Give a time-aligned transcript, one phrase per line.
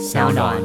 [0.00, 0.56] 小暖。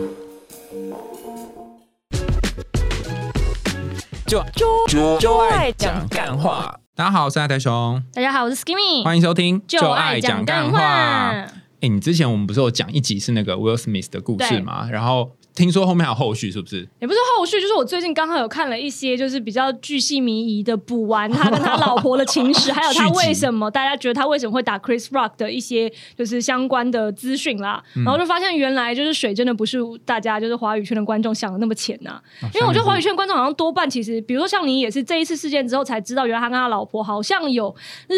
[4.25, 4.41] 就
[4.87, 6.79] 就就爱讲干话。
[6.95, 10.79] 大家好，我是阿台熊，大家好，我是 Skimmy，欢迎收听就爱讲干话。
[10.79, 11.51] 哎，
[11.81, 14.87] 你之前我们不是有讲一集是那个 Will Smith 的故事吗？
[14.89, 15.31] 然后。
[15.55, 16.87] 听说后面还有后续，是不是？
[16.99, 27.81] 也不是后续，就是我最近刚好有看了一些，就是比较巨细靡遗的补完他跟他老婆的情史，还有他 为什么大家觉得他为什么会打 Chris Rock 的一些就是相关的资讯啦。
[27.95, 32.21] 然后就发现原来就是水真的不是大家就是华语圈的观众想的那么浅呐。
[32.53, 37.73] 因为我觉得华语圈观众好像多半其实，比如说像你也是这一次事件之后才知道，原来他跟他老婆好像有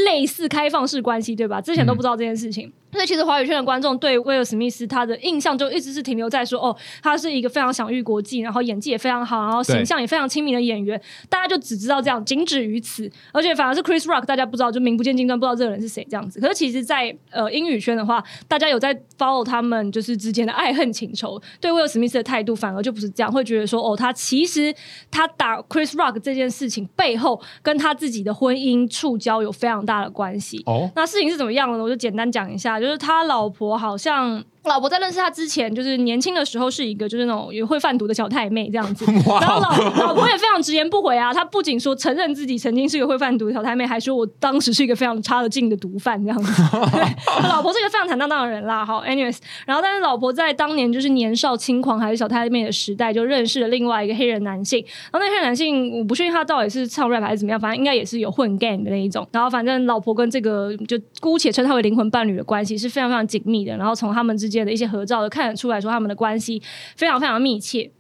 [0.06, 1.62] 类似开放式关系，对吧？
[1.62, 2.74] 之前都不知道这件事情。
[2.98, 13.08] 所以其实华语圈的观众对威尔史密斯他的印象就一直是停留在说，哦，他是一个非常享誉国际，然后演技也非常好，然后形象也非常亲民的演员，大家就只知道这样，仅止于此。
[13.32, 16.40] 而且反而是 Chris Rock，大家不知道，就名不见经传，不知道这个人是谁这样子。
[16.40, 24.74] 可是其实，在呃英语圈的话，大家有在 follow 他们就是之间的爱恨情仇，对威尔史密斯的态度反而就不是这样，会觉得说，哦，他其实
[25.12, 30.64] 他打 Chris Rock 这件事情背后跟他自己的婚姻触礁有非常大的关系。
[30.66, 31.84] 哦，那事情是怎么样的呢？
[31.84, 33.48] 我就简单讲一下，就就是他老。
[33.58, 39.06] 婆好像老婆在认识他之前，就是年轻的时候是一个就是那种也会贩毒的小太妹这样子，
[39.42, 46.64] 然后老老婆也非常直言不讳啊，她不仅说承认自己曾经是一个会贩毒的小太妹，还说我当时是一个非常差的劲的毒贩这样子。
[46.92, 48.86] 对老婆是一个非常坦荡荡的人啦。
[48.86, 54.84] 好，anyways，然后但是老婆在当年就是年少轻狂还是小太妹的时代，就认识了另外一个黑人男性。
[55.12, 59.28] 然后那黑人男性我不确定他到底是唱 rap 还是怎么样，反正应该也是有混 gang 的那一种。
[59.32, 63.76] 然后反正老婆跟这个就姑且称他为灵魂伴侣的关系是非常非常紧密的。
[63.78, 66.62] 然后从他们之间的一些合照，都看得出来说他们的关系
[66.96, 67.92] 非常非常密切。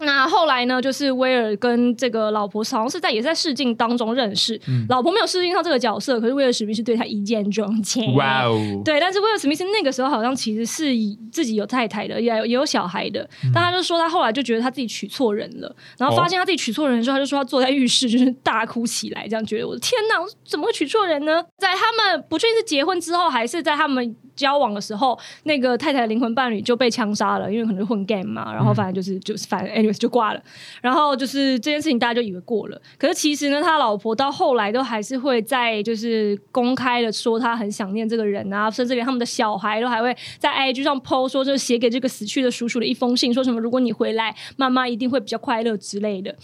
[0.00, 0.80] 那后来呢？
[0.80, 8.14] 就是威尔跟这个老婆好像是在也在试镜当中认识，老婆没有试镜上这个角色，可是威尔史密斯对他一见钟情。
[8.14, 8.56] 哇哦！
[8.82, 10.86] 对，但是威尔史密斯那个时候好像其实是
[11.30, 13.28] 自己有太太的，也也有小孩的。
[13.52, 21.44] 但他就说他后来就觉得他自己娶错人了，然后发现他自己娶错人之后，他就说他坐在浴室就是大哭起来，这样觉得我的天哪，我怎么会娶错人呢？
[21.58, 28.50] 在他们不确定是结婚之后，还是在他们交往的时候，那个太太的灵魂伴侣就被枪杀了，因为可能混 game 嘛。
[28.54, 29.89] 然后反正就是就是反正 anyway。
[29.98, 30.42] 就挂了，
[30.80, 32.80] 然后就是这件事情，大家就以为过了。
[32.98, 46.34] 可是其实呢，他老婆到后来都还是会在就是公开的说他很想念这个人啊，甚至连他们的小孩都还会在 IG 上 PO 说，就写给这个死去的叔叔的一封信，说什么如果你回来，妈妈一定会比较快乐之类的。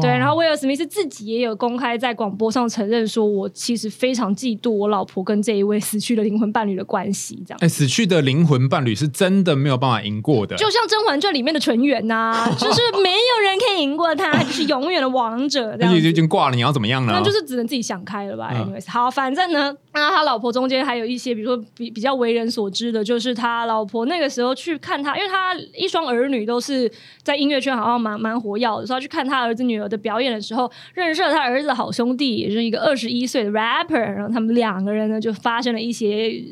[0.00, 7.42] 对，然后威尔史密斯自己也有公开在广播上承认说，我其实非常嫉妒我老婆跟这一位死去的灵魂伴侣的关系。
[7.46, 12.80] 这样，哎，死去的灵魂伴侣是真的没有办法赢过的，就像《甄嬛传》里面的纯元呐， 就是。
[13.02, 15.76] 没有人可以赢过他，就是永远的王者。
[15.78, 17.12] 那已经挂了，你要怎么样呢？
[17.14, 18.50] 那就是只能自己想开了吧。
[18.52, 26.90] Anyways，好，反正呢，那他老婆中间还有一些，比如说比比较为人所知的，就是他老婆那个时候去看他，因为他一双儿女都是
[27.22, 36.42] 在音乐圈好像蛮蛮活跃的，所以去看他儿子女儿的表演的时候，认识了他儿子的好兄弟，也是一个二十一岁的 rapper，然后他们两个人呢就发生了一些。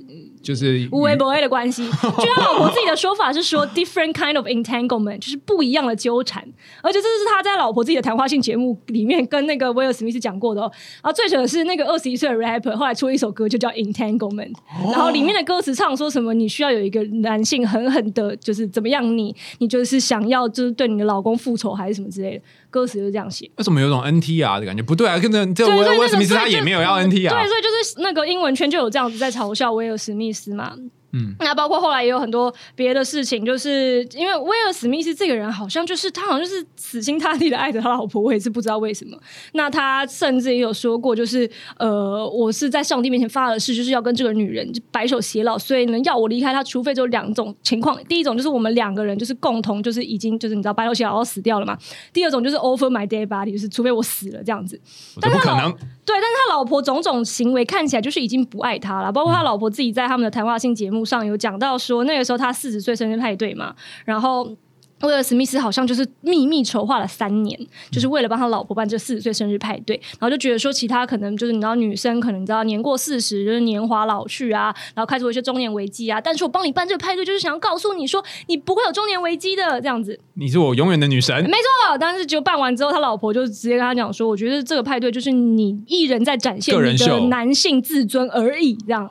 [0.45, 6.45] 就是无为不为的关系， 就他老婆自己的说法是说 different kind of entanglement，就是不一样的纠缠，
[6.83, 10.61] 而且这是他在老婆自己的谈话性节目里面跟那个威尔史密斯讲过的。
[10.61, 10.71] 哦。
[11.03, 14.53] 然后最扯的是那个二十一岁的 rapper 后来出了一首歌就叫 entanglement，
[14.93, 22.45] 然后里面的歌词唱说什么你需要有一个男性狠狠的，就是怎么样你你就是想要就是对你的老公复仇还是什么之类的。
[22.75, 24.83] 歌词就是这样写，为什么有种 NTR 的感觉？
[24.83, 30.75] 不对啊，跟着这威尔史密斯他也没有要 NTR，对，所以就是那个英文圈就有这样子在嘲笑威尔史密斯嘛。
[31.15, 39.17] 嗯，那包括后来也有很多别的事情，就是因为威尔史密斯这个人好像就是他好像就是死心塌地的爱着他老婆，我也是不知道为什么。
[39.53, 41.49] 那他甚至也有说过，就是
[41.79, 51.75] 呃，我是在上帝面前发了誓，就是要跟这个女人白首偕老，所以呢，要我离开他，除非就两种情况：第一种就是我们两个人就是共同就是已经就是你知道白首偕老要死掉了嘛；
[52.13, 54.81] 第二种就是 over my dead body，就是除非我死了这样子。
[55.21, 55.73] 但不可能。
[56.07, 64.57] 对，但是他老婆种种行为看起来就是已经不爱他了，包括他老婆自己在他们的谈话性节目上有讲到说，那个时候他四十岁生日派对嘛，然后。
[65.01, 67.59] 威尔史密斯好像就是秘密筹划了三年，
[67.91, 81.99] 就是为了帮他老婆办这四十岁生日派对，然后就觉得说其他可能就是你知道女生可能你知道年过四十就是年华老去啊，然后开始有一些中年危机啊，但是我帮你办这个派对就是想要告诉你说你不会有中年危机的这样子，你是我永远的女神，没错。
[81.99, 89.11] 但是就办完之后，他老婆就直接跟他讲说，我觉得这个派对就是你艺人在展现你的男性自尊而已，这样。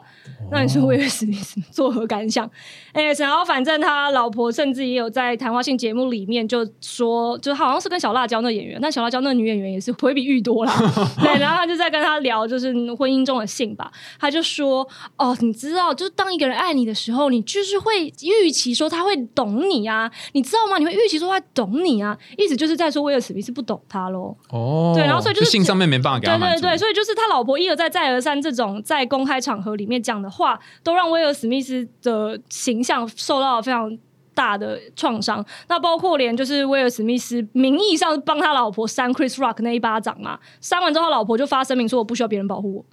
[0.52, 2.50] 那你说威尔史密斯作何感想？
[2.92, 10.74] 哎，然后反正他老婆甚至也有在谈话性节目里面就说，就好像是跟小辣椒那演员，那小辣椒那女演员也是回比玉多啦。
[11.22, 13.92] 对，然后他就在跟他聊，就是婚姻中的性吧。
[14.20, 14.88] 他就说
[15.18, 20.78] ：“哦，你知道，就是当一个人爱你的时候，你就是会预期说他会懂你啊，你知道吗？
[20.78, 24.36] 你会预期说他懂你啊，意思就是在说威尔史密斯不懂他喽。
[24.50, 33.98] 哦，对，然后所以就是性上面没办法给他对对对，所以就是他老婆一而再再而三这种在公开场合里面讲的话，都让威尔史密斯的形象受到了非常
[34.34, 35.46] 大的创伤。
[35.68, 42.86] 那包括连就是威尔史密斯名义上帮他老婆扇 Chris Rock 那一巴掌嘛，扇完之后，他老婆就发声明说我不需要别人保护我。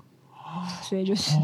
[0.83, 1.37] 所以就是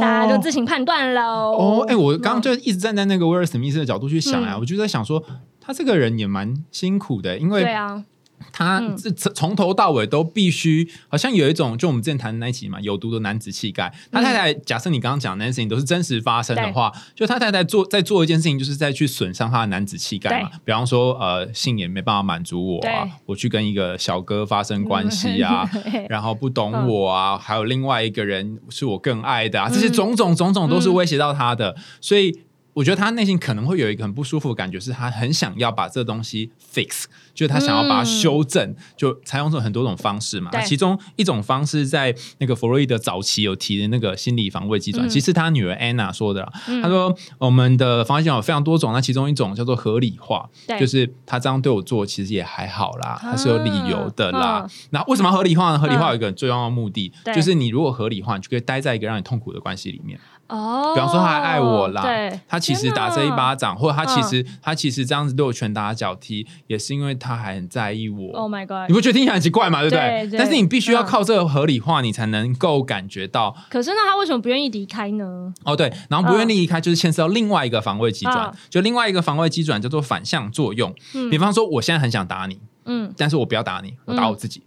[0.00, 1.20] 大家就自行判断喽。
[1.22, 5.22] 哦，哎，我刚刚就一直站在那个威尔史密斯的角度去想啊，我就在想说，
[5.60, 8.02] 他这个人也蛮辛苦的，因为对啊。
[8.52, 13.92] 他这从头到尾都必须，好像有一种就我们之前谈的那一集嘛，有毒的男子气概。
[14.10, 20.50] 他太太，假设你刚刚讲那件事情都是真实发生的话，就他太太做在做一件事情，就是在去损伤他的男子气概嘛。
[20.64, 25.68] 比方说，呃，性也没办法满足我啊，我去跟一个小哥发生关系啊，
[26.08, 32.40] 然后不懂我啊，还有另外一个人是我更爱的啊，这些种种种种都是威胁到他的，所以。
[32.72, 40.50] 我觉得他内心可能会有一个很不舒服的感觉，是他很想要把这东西 fix，就是他想要把它修正，就采用这很多种方式嘛。
[40.62, 46.50] 其中一种方式在那个弗洛伊德早期有提的那个心理防卫机转，其实他女儿安娜说的，
[46.82, 54.64] 他说我们的防卫机转有非常多种，那其中一种叫做合理化，就是他这样对我做其实也还好啦，他是有理由的啦。
[54.90, 55.78] 那为什么合理化呢？
[55.78, 60.18] 合理化有一个最重要的目的，就是你如果合理化，你就可以待在一个让你痛苦的关系里面。
[60.50, 68.36] 哦，比方说他还爱我啦，对，他其实打这一巴掌，或者他其实他其实这样子对我拳打脚踢，也是因为他还很在意我。
[68.36, 68.88] Oh my god！
[68.88, 69.80] 你不觉得听起来很奇怪吗？
[69.80, 70.28] 对不对？
[70.36, 73.56] 但是你必须要靠这个合理化，你才能够感觉到。
[73.70, 75.54] 可是那他为什么不愿意离开呢？
[75.64, 80.92] 哦，对，然后不愿意离开，就是牵涉到另外一个防卫机转，就另外一个防卫机转叫做反向作用。
[81.30, 84.62] 比方说，我现在很想打你，嗯，但是我不要打你，我打我自己。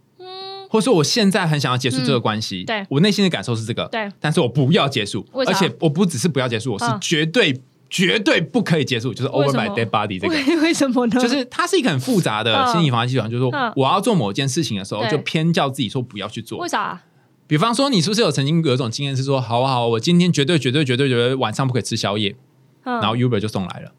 [0.74, 11.20] 或者说，我现在很想要结束这个关系，对我内心的感受是这个，对，但是我不要结束，而且我不只是不要结束，我是绝对绝对不可以结束，就是 over my dead body 这个， 为什么呢？
[11.20, 17.00] 就是它是一个很复杂的心理防御系统，就是说我要做某件事情的时候，就偏叫自己说不要去做，为啥？
[17.46, 22.34] 比方说，你是不是有曾经有一种经验是说，好好，我今天绝对绝对绝对绝对晚上不可以吃宵夜，
[22.82, 23.92] 然后 Uber 就送来了，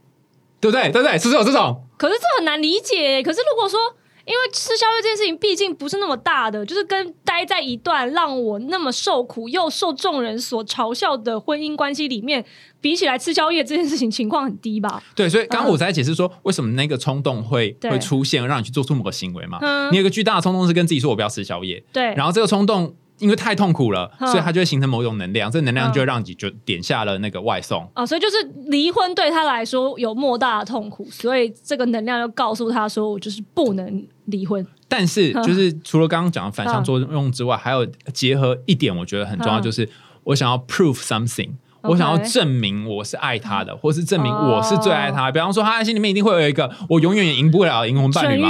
[0.60, 0.92] 对不对？
[0.92, 1.18] 对不对？
[1.18, 1.82] 是不是有这种？
[1.96, 3.24] 可是这很难理解。
[3.24, 3.80] 可是如果说。
[4.26, 12.44] 因为吃宵夜这件事情毕竟不是那么大的，就是跟待在一段让我那么受苦又受众人所嘲笑的婚姻关系里面
[12.82, 15.04] 比起来，吃宵夜这件事情情况很低吧？
[15.16, 19.60] 对，所以刚刚我在解释说，为什么那个冲动会会出现，让你去做出某个行为嘛？
[19.92, 22.96] 你有个巨大的冲动是跟自己说我不要吃宵夜，对，然后这个冲动。
[23.20, 27.90] 因为太痛苦了，所以它就会形成某种能量，这能量就会让你就点下了那个外送。
[27.96, 28.36] 哦，所以就是
[28.68, 39.90] 离婚对他来说有莫大的痛苦，所以这个能量就告诉他说：“我就是不能离婚。”但是，就是除了刚刚讲的反向作用之外，还有结合一点，我觉得很重要，就是
[40.26, 41.52] 我想要 prove something。
[41.88, 45.32] 我想要证明我是爱他的，或是证明我是最爱他。
[45.32, 48.50] 比方说，他心里面一定会有一个我永远也赢不了的灵魂伴侣嘛。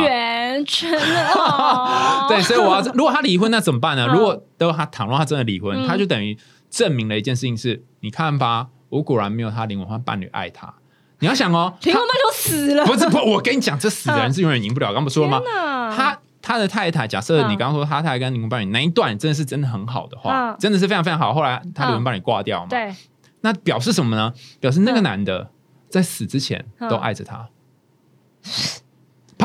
[0.65, 0.99] 全全
[2.27, 4.07] 对，所以我要 如果他离婚，那怎么办呢？
[4.07, 6.37] 如果都他倘若他真的离婚，他就等于
[6.69, 10.73] 证明了一件事情：是你看吧，我果然没有他灵魂伴侣爱他。
[11.19, 13.17] 你要想哦，灵魂伴侣死了，不是不？
[13.17, 14.93] 我跟你讲，这死的人是永远赢不了。
[14.93, 15.41] 刚不说了吗？
[15.95, 21.33] 他他的太太，假设你刚刚说他太太跟灵魂伴侣那一段真的是真的很好的话，真的是非常非常好。
[21.33, 22.67] 后来他灵魂伴侣挂掉嘛？
[22.69, 22.93] 对。
[23.41, 24.33] 那表示什么呢？
[24.59, 25.49] 表示那个男的
[25.87, 27.47] 在死之前都爱着他，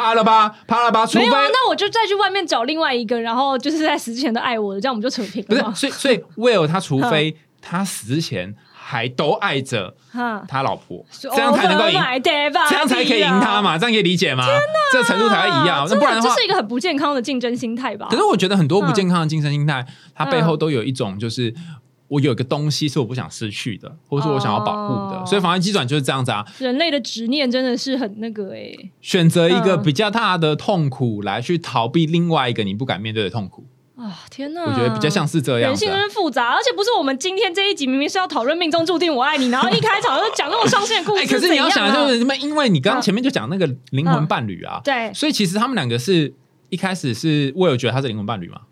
[0.01, 0.55] 怕了吧？
[0.67, 1.07] 怕了吧？
[1.15, 5.65] 没有啊，那我就再去外面找另外一个，然后就是在死之前都爱我的，这样我们就扯平了。
[5.65, 9.95] 不是，所以所以 Will 他除非他死之前还都爱着
[10.49, 13.77] 他老婆，这样才能够赢，这样才可以赢他嘛？
[13.77, 14.45] 这样可以理解吗？
[14.45, 15.87] 天哪，这程度才会一样。
[15.89, 18.07] 那不然的话，这是一个很不健康的竞争心态吧？
[18.11, 21.55] 可是我觉得很多不健康的竞争心态，它背后都有一种就是。
[22.11, 26.45] 我有一个东西是我不想失去的，或者说我想要保护的，所以防卫机转就是这样子啊。
[26.59, 33.65] 人类的执念真的是很那个哎，选择一个比较大的痛苦来去逃避另外一个你不敢面对的痛苦
[33.95, 34.25] 啊！
[34.29, 35.71] 天哪，我觉得比较像是这样。
[35.71, 41.27] 人性真是复杂，而且不是我们今天这一集明明是要讨论命中注定我爱你，然后一开场就讲那种伤心的故事。
[41.27, 46.35] 可是你要想的就是，因为你刚刚前面就讲那个灵魂伴侣啊，对，所以其实他们两个是
[46.71, 48.63] 一开始是我有觉得他是灵魂伴侣嘛。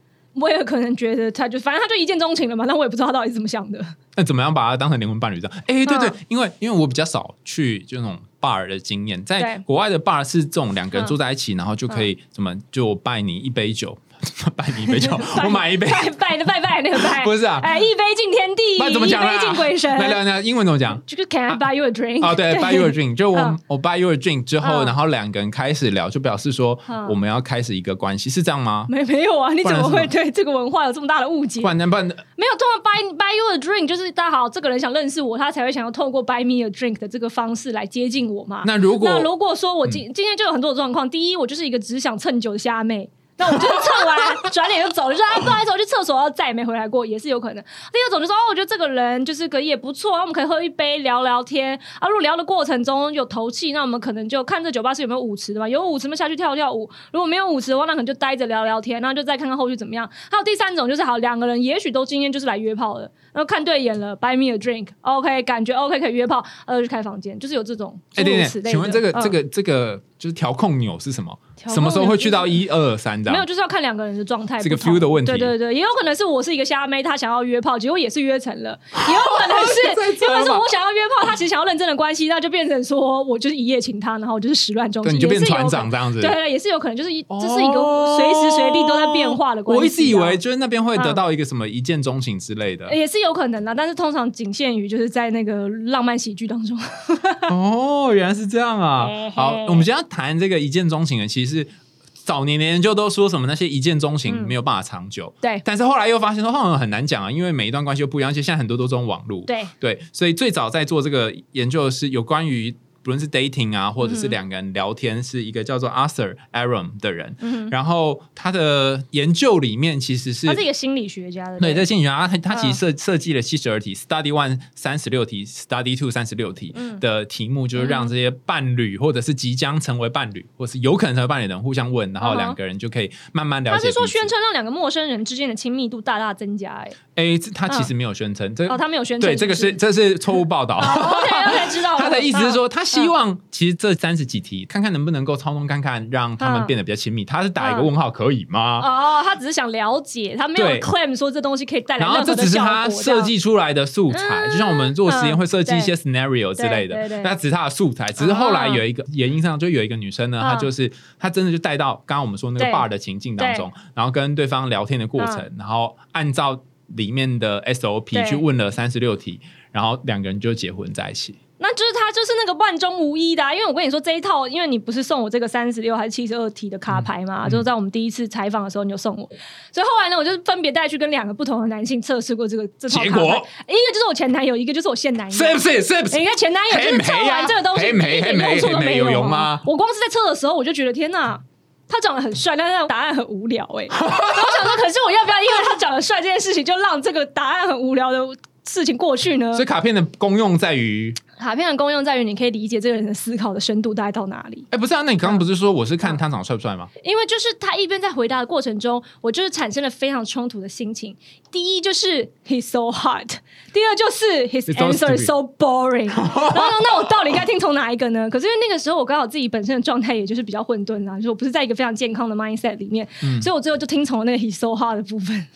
[0.41, 3.85] 我也可能觉得他就反正他就一见钟情了嘛，但我也不知道他到底是怎么想的。
[4.17, 5.59] 那怎么样把他当成灵魂伴侣这样？
[5.67, 13.97] 哎，对对，因为因为我比较少去就那种 bar 的经验，在国外的 bar 是这种两个人坐在一起，然后就可以怎么就拜你一杯酒，
[14.57, 15.11] 拜你一杯酒，
[15.45, 19.35] 我买一杯，拜拜的拜拜那个拜， 不是啊哎，一杯敬天地，怎么讲啊？
[19.35, 19.91] 一杯敬鬼神。
[19.99, 21.01] 来聊聊英文怎么讲？
[21.07, 22.25] 就是 Can I buy you a drink？
[22.27, 28.87] 哦，对，buy you a drink，就我嗯我 buy you a drink 之后，嗯然后两个人开始聊，就表示说嗯我们要开始一个关系，是这样吗？
[28.89, 29.53] 没没有啊？
[29.53, 31.67] 你怎么会对这个文化有这么大的误解不？
[31.69, 32.13] 然那不然没
[32.47, 38.63] 有，通过 buy buy you a drink 就是大家好，这个人想认识我，他才会想要透过 buy me a drink 的这个方式来接近我嘛。
[38.67, 43.11] 那如果嗯那如果说我今、今天就有很多种状况，第一，我就是一个只想蹭酒的虾妹。
[43.39, 44.17] 那我就是蹭完
[44.53, 47.65] 转脸就走了，就说啊不好意思，我去厕所，然后再也没回来过，也是有可能。
[47.93, 52.09] 第二种就是哦，我觉得这个人就是个也不错，我们可以喝一杯聊聊天啊。
[52.09, 60.09] 如果聊的过程中有投气，那我们可能就看这酒吧是有没有舞池的嘛，有舞池，我们下去跳跳舞；如果没有舞池的话，那可能就待着聊聊天，然后就再看看后续怎么样。
[60.31, 63.03] 还有第三种就是好，两个人也许都今天就是来约炮的，
[63.33, 68.71] 然后看对眼了，buy me a drink，OK，、感觉 OK 可以约炮，呃，去开房间，就是有这种哎，诸，如此类的。
[68.71, 71.39] 请问这个这个这个就是调控钮是什么？
[71.67, 74.61] 什么时候会去到钮一二三这没有，就是要看两个人的状态。
[74.61, 86.21] 这个 feel 的问题对对对，也有可能是我是一个虾妹，她想要约炮，结果也是约成了； 也有可能是，太有可能是我想要约炮，她其实想要认真的关系，那就变成说我就是一夜情她，然后我就是始乱终弃，对，你就变船长这样子。
[86.21, 89.81] 对对，也是有可能，就是一这是一个随时随地都在变化的关系啊。
[89.81, 92.95] 我一直以为就是那边会得嗯到一个什么一见钟情之类的。
[92.95, 96.79] 也是有可能的，但是通常仅限于就是在那个浪漫喜剧当中。
[97.51, 99.09] 哦，原来是这样啊！
[99.35, 101.67] 好，我们今天要谈这个一见钟情的，其实
[102.13, 104.47] 早年的研究都说什么那些一见钟情嗯。
[104.47, 105.61] 没有办法长久，对。
[105.65, 112.75] 但是后来又发现说好像很难讲啊，因为每一段关系又不一样，而且现在很多都这种网络，对，对，所以最早在做这个研究的是有关于。
[113.03, 114.31] 不论是 dating 啊，或者是嗯。
[114.31, 122.75] 两个人聊天，是一个叫做 Arthur Aram 的人，嗯然后他的研究里面其实是他是一个心理学家的，对，不在心理学家，他他其实嗯。
[122.75, 127.01] 设设计了七十二题，Study One 三十六题，Study Two 三十六题嗯。
[127.01, 133.93] 的题目，就是让这些伴侣或者是即将成为伴侣，或是有可能成为伴侣的人互相问，然后两个人就可以慢慢了他解彼此。
[133.93, 140.77] 是说宣称让两个陌生人之间的亲密度大大增加、哎，哎，他其实没有宣称，这哦，他没有宣称，对这个是这是错误报道。
[140.77, 141.99] OK OK 知道。
[141.99, 147.25] 他的意思是说，嗯他希望其实这三十几题，看看能不能够操纵看看，让他们嗯变得比较亲密。
[147.25, 148.79] 他是打一个问号，可以吗？
[148.83, 152.23] 哦，他只是想了解，他没有 claim 说这东西可以带来然后。
[152.25, 158.07] 这只是他设计出来的素材，嗯就像我们做实验嗯会设计一些 scenario 之类的那只是他的素材。
[158.13, 166.61] 只是后来有一个原因上，就有一个女生呢，嗯她就是她真的就带到刚刚我们说那个 bar 的情境当中，然后跟对方聊天的过程，然后按照
[166.97, 169.41] 里面的 SOP 去问了三十六题，
[169.73, 171.37] 然后两个人就结婚在一起。
[171.61, 179.29] 那就是他就是那个万中无一的、啊，因为我跟你说这一套，因为你不是送我这个三十六还是七十二题的卡牌嘛，嗯就是在我们第一次采访的时候你就送我，
[179.73, 183.25] 所以后来呢，我就分别带去跟两个不同的男性测试过这个这套卡牌，结果
[183.67, 185.83] 一个就是我前男友，一个就是我现男友，是不是？
[185.83, 186.19] 是不是？
[186.21, 191.41] 你看前男友就是测完这个东西，一点用处都没有吗我光是在测的时候，我就觉得天哪。
[191.89, 198.19] 他长得很帅，但是答案很无聊哎、我想说，可是我要不要因为他长得帅这件事情，就让这个答案很无聊的
[198.67, 199.65] 事情过去呢所以？
[199.65, 204.65] 卡片的功用在于，卡片的功用在于你可以理解这个人的思考的深度大概到哪里。
[204.71, 205.03] 哎，不是啊？
[205.03, 206.89] 那你刚刚不是说我是看他长得帅不帅吗？
[207.03, 211.17] 因为就是他一边在回答的过程中，我就是产生了非常冲突的心情。
[211.51, 213.29] 第一就是 he's so hard，
[213.73, 216.07] 第二就是 his answer is so boring。
[216.07, 218.29] 然后呢，那我到底该听从哪一个呢？
[218.29, 223.07] 可是因为那个时候我刚好自己本身的状态也就是比较混沌啊，就是我不是在一个非常健康的 mindset 里面，
[223.41, 225.47] 所以我最后就听从了那个 he's so hard 的部分。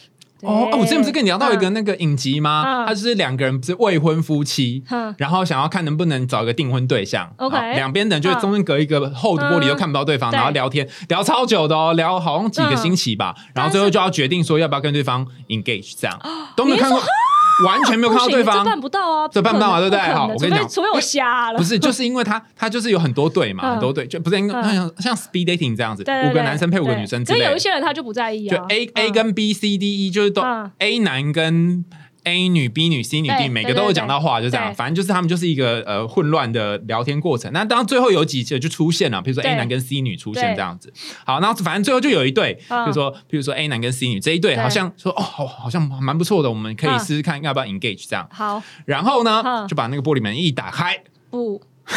[0.42, 0.78] 哦，对。
[0.80, 1.72] 我之前不是跟你聊到一个嗯。
[1.72, 2.64] 那个影集吗？
[2.66, 2.87] 嗯。
[2.87, 7.32] 他就是两个人不是未婚夫妻嗯，然后想要看能不能找一个订婚对象。
[7.38, 16.18] OK 两边的人就中间隔一个厚的玻璃，嗯都看不到对方，然后聊天聊超久的哦，聊好像几个星期吧，然后最后就要决定说要不要跟对方 engage，这样。
[16.54, 17.00] 都没有看过，
[17.64, 18.64] 完全没有看到对方。
[18.64, 20.00] 办不到啊，这办不到啊对不对？
[20.12, 23.71] 好我跟你讲除非我瞎了，不是，就是因为他他就是有很多对嘛，嗯。
[23.73, 27.45] 很多对，就不是应该嗯像像 speed dating 这样子，五个男生配五个女生之类的。
[27.47, 27.62] 可有一。
[27.62, 28.57] 些人他就不在意啊。
[28.57, 29.12] 就啊，A A 嗯。
[29.12, 30.69] 跟 B C D E 就是都嗯。
[30.81, 31.85] A 男跟
[32.25, 37.52] A 女 B 女 C 女 D 每个都有讲到话，就这样，反正就是他们就是一个呃混乱的聊天过程。
[37.52, 40.57] 那当最后有几集就出现了，比如说 A 男跟 C 女出现对。
[40.57, 40.93] 这样子。
[41.25, 46.99] 好，然后反正最后就有一对，比嗯如说比如说 A 男跟 C 女这一对，好像说哦好好像蛮不错的，我们可以嗯。
[47.00, 48.29] 试试看要不要 engage 这样。
[48.31, 48.62] 好。
[48.87, 49.67] 然后呢嗯。
[49.69, 51.61] 就把那个玻璃门一打开，不。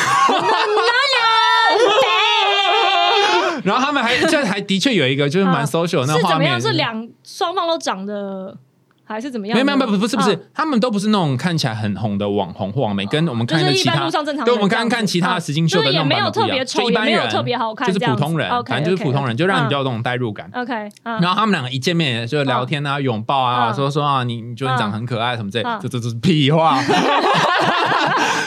[3.64, 5.66] 然后他们还这还的确有一个就是蛮嗯。
[5.66, 6.72] social 的那个画面是怎么样？
[6.72, 8.58] 是两双方都长得
[9.06, 9.64] 还是怎么样呢？
[9.64, 20.50] 没有没有不不是不是，嗯他们都不是那种看起来很红的网红或网媒，跟我们看的其他就是一般路上正常对我们刚刚看其他的实境秀的那不一样，特别丑就一般人也没有特别好看就是普通人反正就是普通人，就让你嗯比较有那种代入感。
[20.54, 21.20] OK，嗯。
[21.22, 25.80] 然后他们两个一见面就聊天啊、拥抱啊，嗯说说啊，你你觉得你长得很可爱什么之类，嗯。
[25.82, 26.80] 这这这是屁话。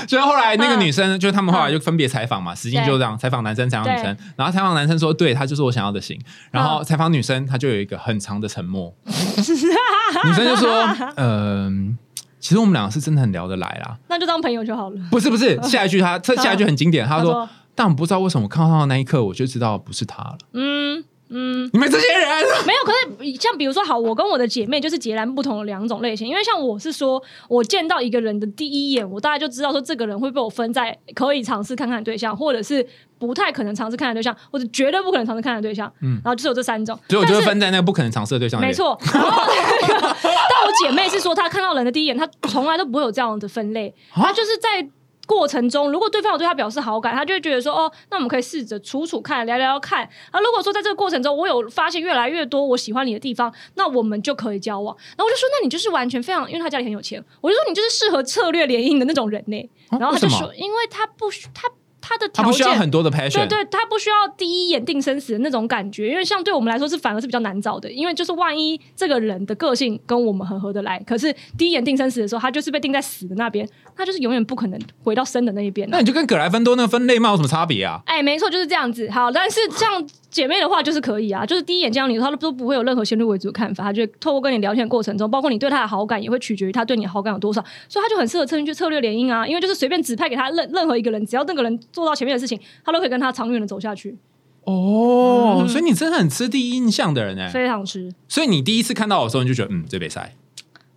[0.08, 10.84] 所以后来那个女生，就他们后来就分别采访嘛，实际就这样采访男生，采访女生，然后采访男生说，对他就是我想要的型，然后采访女生，她就有一个很长的沉默， 女生就说，
[11.16, 11.98] 嗯。
[12.40, 14.96] 其实我们两个是真的很聊得来啦，那就当朋友就好了。
[15.10, 21.04] 不是不是， 下一句他这下一句很经典，他说：“但我不知道为什么我看到他的那一刻，我就知道不是他了。”嗯。
[21.30, 22.28] 嗯，你们这些人
[22.66, 22.78] 没有。
[22.84, 26.26] 可是像比如说，好，我跟我的姐妹就是截然不同的两种类型。
[26.26, 32.86] 因为像我是说，我见到一个人的第一眼，我大概就知道说这个人会被我分在可以尝试看看对象，或者是
[33.18, 35.92] 不太可能尝试看看对象，或者绝对不可能尝试看看对象。
[36.00, 38.60] 嗯，然后就是有这三种，所以我就会分在那个不可能尝试的对象。
[38.60, 38.98] 没错。
[39.12, 44.88] 然后，但我姐妹是说，她看到人的第一眼，她从来都不会有这样的分类，她就是在。
[45.28, 54.96] 过程中，如果对方有对他表示好感，他就会觉得说：“哦，那我们可以试着处处看，聊聊看。”啊，如果说在这个过程中，我有发现越来越多我喜欢你的地方，那我们就可以交往。
[55.16, 61.68] 然后我就说：“那你就是完全非常，因为他家里很有钱，我就说你就是适合策略联姻的那种人呢。”然后他就说：“因为他不他。”
[62.08, 75.86] 他的他不需要很多的 passion，对对，他不需要第一眼定生死的那种感觉，因为像对我们来说是反而是比较难找的，因为就是万一这个人的个性跟我们很合得来，可是第一眼定生死的时候，他就是被定在死的那边，他就是永远不可能回到生的那一边。
[75.90, 78.00] 那你就跟葛莱芬多那个分类帽有什么差别啊？
[78.06, 79.10] 哎，没错，就是这样子。
[79.10, 92.60] 好，但是像姐妹的话就是可以啊，就是第一眼见到你，她都不会有任何先入为主的看法，她就透过跟你聊天的过程中，包括你对她的好感，也会取决于她对你的好感有多少，所以她就很适合策略策略联姻啊，因为就是随便指派给她任任何一个人，只要那个人做到前面的事情。
[92.84, 94.16] 她都可以跟他长远的走下去
[94.64, 98.12] 哦，所以你真的很吃第一印象的人呢，非常吃。
[98.28, 100.34] 所以你第一次看到我的时候，你就觉得嗯，这杯赛，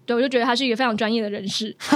[0.05, 1.75] 对我就觉得他是一个非常专业的人士。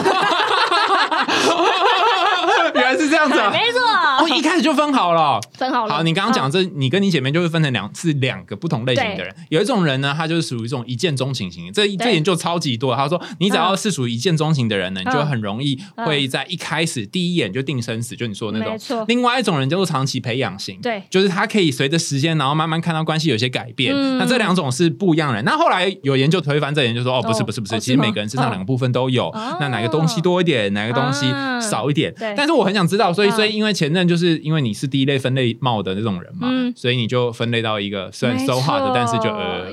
[2.75, 3.79] 原来是这样子， 没错，
[4.19, 5.95] 哦一开始就分好了，分好了。
[5.95, 9.33] 好，你刚刚讲这，你跟你姐妹就是分成两是两个不同类型的人。
[9.49, 12.95] 有一种人呢，他就是属于一种一见钟情型，这这研究超级多。
[12.95, 18.73] 他说，你只要是属于一见钟情的人呢，你就很容易会在一开始第一眼就定生死，就你说的那种。
[18.73, 19.05] 没错。
[19.07, 23.95] 另外一种人叫做长期培养型，对，就是他可以随着时间，然后慢慢看到关系有些改变。
[24.17, 25.45] 那这两种是不一样的人。
[25.45, 29.31] 那后来有研究推翻这研究说，哦，不是不是不是，其实每个人身上两个部分都有。
[29.59, 31.25] 那哪个东西多一点，哪个东西
[31.61, 32.13] 少一点？
[32.35, 39.71] 但是我很想知道，所以所以因为前任就是因为你是第一类分类帽的那种人嘛，所以你就分类到一个虽然 so hard，但是就呃，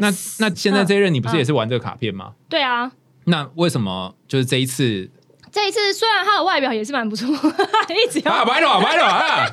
[0.00, 2.32] 那那现在这一任你不是也是玩这个卡片吗？
[2.48, 2.90] 对啊。
[3.24, 5.10] 那为什么就是这一次？
[5.52, 9.44] 这一次虽然他的外表也是蛮不错， 一直要白了白了啊，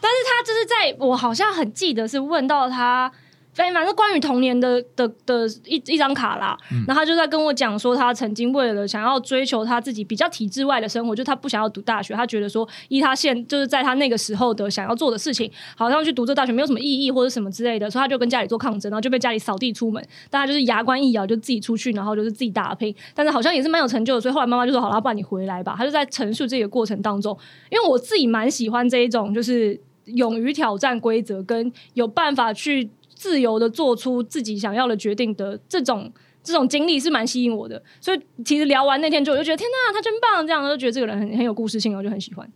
[0.00, 3.10] 但是他就是在我好像很记得是问到他。
[3.54, 25.74] 反正关于童年的的的一一张卡啦，然后他就在跟我讲说，他曾经为了想要追求他自己比较体制外的生活，就他不想要读大学，他觉得说依他现就是在他那个时候的想要做的事情，好像去读这大学没有什么意义或者什么之类的，所以他就跟家里做抗争，然后就被家里扫地出门，大家就是牙关一咬就自己出去，然后就是自己打拼，但是好像也是蛮有成就的，所以后来妈妈就说好了，不然你回来吧。
[25.78, 27.36] 他就在陈述这个过程当中，
[27.70, 32.90] 因为我自己蛮喜欢这一种，就是勇于挑战规则，跟有办法去。
[33.24, 40.46] 自由的做出自己想要的决定的这种这种经历是蛮吸引我的，所以其实聊完那天之后，我就觉得天哪，他真棒！
[40.46, 42.46] 这样就觉得这个人很很有故事性，我就很喜欢。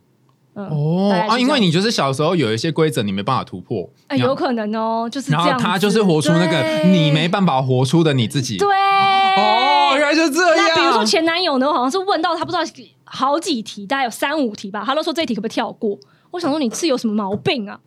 [0.53, 8.57] 嗯哦啊，因为你就是小时候有一些规则你没办法突破，哎，有可能哦，就是然后他就是活出那个你没办法活出的你自己。
[8.57, 10.67] 对，哦，原来就这样。
[10.67, 12.61] 那比如说前男友呢，我好像是问到他不知道
[13.05, 15.97] 好几题，大概有三五题吧，他都说这题可不可以跳过？
[16.29, 17.79] 我想说你是有什么毛病啊？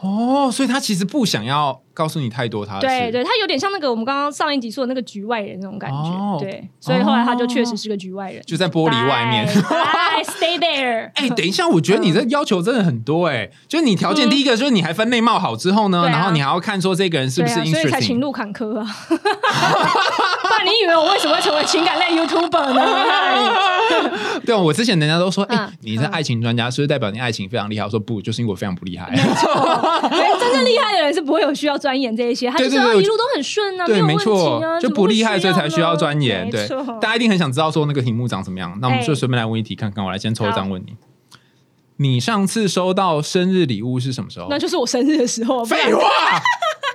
[0.00, 9.46] 哦，所以他其实不想要告诉你太多，他对对，他有点像那个我们刚刚上一集说的那个局外人那种感觉，对，所以后来他就确实是个局外人，就在玻璃外面
[10.24, 11.10] ，stay there。
[11.16, 18.86] 哎，等一下，我觉得你这要求真的很多哎，就是你条件第一个就是你还分类貌好之后呢，然后你还要看说这个人是不是，所以才情路坎坷啊。
[20.64, 22.82] 你以为我为什么会成为情感类 YouTuber 呢？
[24.46, 27.84] 对啊，我之前人家都说，哎，你是爱情专家，是不是代表你爱情非常厉害？
[27.84, 29.10] 我说不，就是因为我非常不厉害。
[29.10, 36.48] 没错，真正厉害的人是不会有需要钻研这一些， 他就是一路都很顺啊，对，没错，就不厉害，所以才需要钻研。
[36.50, 36.66] 对，
[37.00, 40.04] 大家一定很想知道说那个题目长什么样，那我们就随便来问一题看看。
[40.04, 40.94] 我来先抽一张问你，
[41.96, 44.46] 你上次收到生日礼物是什么时候？
[44.48, 45.64] 那就是我生日的时候。
[45.64, 46.02] 废话。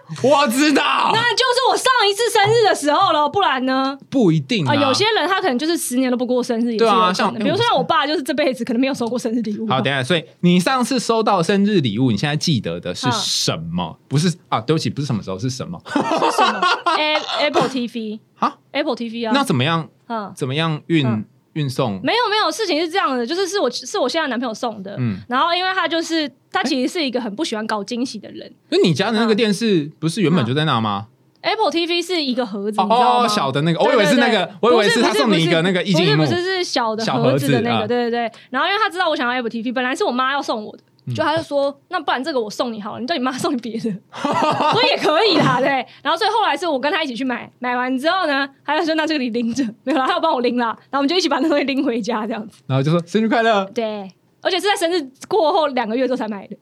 [0.23, 3.97] 我知道，那就是我上一次生日的时候了，不然呢？
[4.09, 9.67] 不一定啊，有些人他可能就是十年都不过生日，也是有像比如说像我爸，就是这辈子可能没有收过生日礼物。
[9.67, 13.97] 好，等下，所以你上次收到生日礼物，你现在记得的是什么？
[14.07, 15.79] 不是啊，对不起，不是什么时候，是什么？
[15.87, 15.91] 是
[16.37, 16.61] 什么？
[17.41, 19.89] Apple TV 啊，Apple TV 啊，那怎么样？
[20.07, 21.25] 嗯，怎么样运？
[21.55, 28.51] 运送没有没有，事情是这样的，就是是我是我现在男朋友送的，嗯，然后因为他就是他其实是一个很不喜欢搞惊喜的人。
[28.69, 31.07] 那你家的那个电视不是原本就在那吗
[31.41, 33.25] ？Apple TV 是一个盒子，你知道吗？
[33.25, 38.31] 哦，小的那个，我以为是那个，我以为是他送你一个那个液晶幕不是不是是小的小盒子的那个，对对对。
[38.49, 40.83] 然后因为他知道我想要 Apple TV，本来是我妈要送我的。
[41.07, 43.89] 嗯就他就说，那不然这个我送你好了，你叫你妈送你别的，
[44.75, 45.85] 我也可以啦，对。
[46.01, 52.61] 然后所以后来是我跟他一起去买，买完之后呢，他就说那这个你拎着，没有啦，他要帮我拎啦，然后我们就一起把那东西拎回家这样子。
[52.67, 56.57] 然后就说生日快乐，对，而且是在生日过后两个月之后才买的，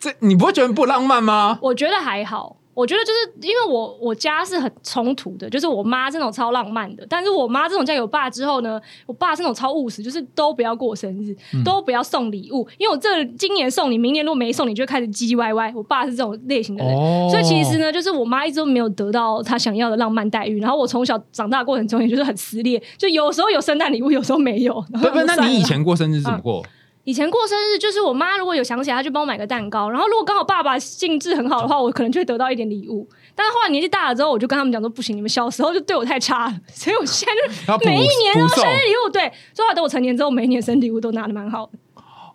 [0.00, 1.58] 这你不会觉得不浪漫吗？
[1.62, 2.56] 我觉得还好。
[2.76, 15.72] 我觉得就是因为我我家是很冲突的，就是我妈这种超浪漫的，但是我妈这种家有爸之后呢，我爸是那种超务实，就是都不要过生日，嗯都不要送礼物，因为我这今年送你，明年如果没送你，就会开始唧唧歪歪。
[15.74, 24.84] 我爸是这种类型的人，哦所以其实呢，就是我妈一直都没有得到她想要的浪漫待遇，然后我从小长大的过程中也就是很撕裂，就有时候有圣诞礼物，有时候没有。
[25.26, 26.62] 那你以前过生日怎么过？
[27.06, 29.88] 以前过生日，就是我妈如果有想起来，她就帮我买个蛋糕。
[29.88, 33.08] 然后如果刚好爸爸兴致很好的话，我可能就会得到一点礼物。
[33.32, 39.08] 但是后来年纪大了之后，我就跟他们讲说，不行，你们小时候就对我太差了， 所以我现在就每一年都生日礼物。
[39.10, 39.22] 对，
[39.54, 41.72] 所以后来等我成年之后，每一年生日礼物都拿的蛮好的。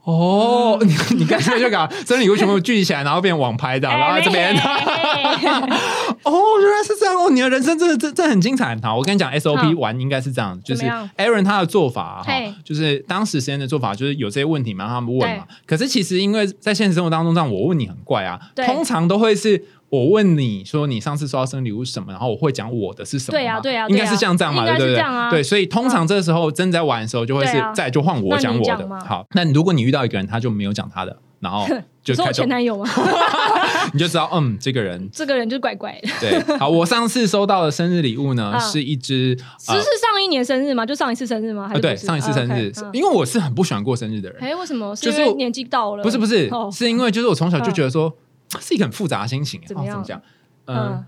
[0.04, 4.56] 哦，嗯你 你干脆就搞生日礼物全部聚集起来，然后变网拍的，然后在这边。
[6.24, 7.30] 哦，原来是这样哦！
[7.30, 8.78] 你的人生真的真真的很精彩。
[8.82, 10.84] 好，我跟你讲，SOP 嗯玩应该是这样，就是
[11.18, 12.32] Aaron 他的做法哈，
[12.64, 15.46] 就是当时时间的做法，就是有这些问题嘛，让他们问嘛。
[15.66, 19.64] 可是其实因为在现实生活当中，这样我问你很怪啊，对通常都会是。
[19.92, 23.42] 我问你说你上次收到生日礼物是什么，然后我会讲我的是什么嘛？
[23.42, 24.88] 对啊对啊应该是像这样嘛，对不对？
[24.88, 28.88] 是这样啊对，所以通常这个时候真在玩的时候，就会是对啊再就换我讲我的讲。
[28.88, 31.68] 嘛好，那如果你遇到一个人，他就没有讲他的，然后
[32.02, 32.90] 就你说我开始前男友吗？
[33.92, 36.10] 你就知道，嗯，这个人这个人就是怪怪的。
[36.22, 36.58] 对。
[36.58, 40.86] 好，我上次收到的生日礼物呢，嗯是一只只是上一年生日吗？
[40.86, 41.68] 就上一次生日吗？
[41.68, 44.96] 还是不是上一次生日因为我是很不喜欢过生日的人，哎，为什么？
[44.96, 46.02] 是就是年纪到了？
[46.04, 48.14] 不是不是哦，是因为就是我从小就觉得说
[48.60, 50.22] 是一个很复杂的心情，怎么样哦怎么讲？
[50.66, 51.06] 嗯嗯，，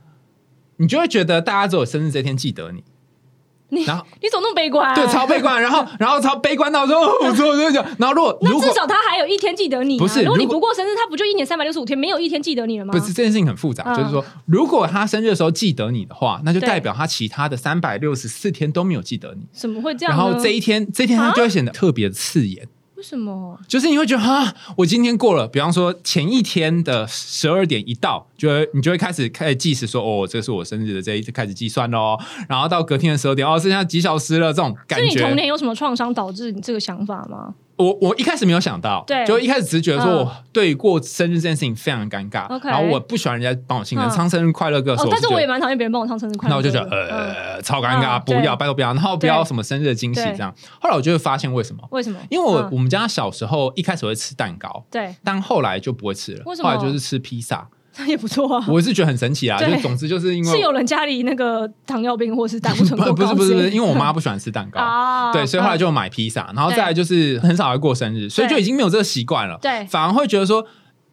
[0.77, 2.83] 你就会觉得大家只有生日这天记得你，
[3.69, 4.93] 你然后你怎么那么悲观？
[4.95, 9.99] 对超悲观，然后 然后超悲观到说，哦我说我就讲，然后如果那至少他还有一天记得你、啊。
[9.99, 12.91] 不是如果你不过生日，他不就一年三百六十五天没有一天记得你了吗？
[12.91, 19.45] 不是这件事情很复杂，嗯就是说，如果他生日的时候记得你的话，那就代表他其他的三百六十四天都没有记得你。
[19.51, 20.15] 怎么会这样？
[20.15, 22.67] 然后这一天，这一天他啊就会显得特别的刺眼，
[23.03, 23.59] 为什么？
[23.67, 35.35] 就是你会觉得哈，我今天过了，比方说前一天的十二点一到，就会你就会开始开始计时说，哦，这是我生日的这一开始计算喽，然后到隔天的十二点，哦，剩下几小时了，这种感觉是你童。
[35.35, 37.53] 年有什么创伤导致你这个想法吗？
[37.75, 39.25] 我我一开始没有想到，对。
[39.25, 40.17] 就一开始只是觉得说嗯。
[40.17, 44.11] 我对过生日这件事情非常尴尬然后我不喜欢人家帮我庆生，嗯。
[44.11, 46.53] 唱生日快乐歌的时候，，哦但是我也蛮讨厌别人帮我唱生日快乐。
[46.53, 47.33] 那我就觉得嗯。
[47.33, 50.53] 呃超尴尬，不要拜托不要，然后不要什么生日的惊喜这样。
[50.79, 52.19] 后来我就会发现为什么，为什么？
[52.29, 52.69] 因为我、嗯。
[52.71, 57.67] 我们家小时候一开始会吃蛋糕，对，但后来就不会吃了，为什么后来就是吃披萨。
[57.93, 58.65] 这也不错啊。
[58.67, 64.79] 我是觉得很神奇啦，对就总之就是因为是有人家里那个糖尿病或是胆固醇过不是不是不是，因为我妈不喜欢吃蛋糕。
[64.79, 69.57] 啊，对，所以后来就买披萨，然后再来就是很少会过生日，所以就已经没有这个习惯了。
[69.61, 70.65] 对反而会觉得说，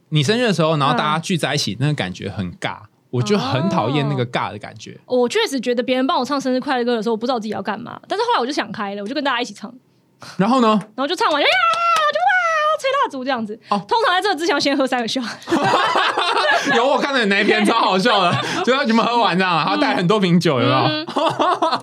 [0.09, 2.79] 你生日的时候，然后嗯大家聚在一起，那个感觉很尬，
[3.11, 4.99] 我就很讨厌那个尬的感觉。
[5.07, 8.01] 我确实觉得别人帮我唱生日快乐歌的时候，我不知道自己要干嘛。
[8.09, 9.73] 但是后来我就想开了，我就跟大家一起唱，
[10.39, 11.53] 然后呢，然后就唱完就呀，
[12.81, 13.59] 吹蜡烛这样子。
[13.69, 15.25] 哦通常在这之前要先喝三个 shot，
[16.77, 18.33] 有我看到你那一篇超好笑的，
[18.65, 21.80] 就是你们喝完这样，然后带很多瓶酒，有没有？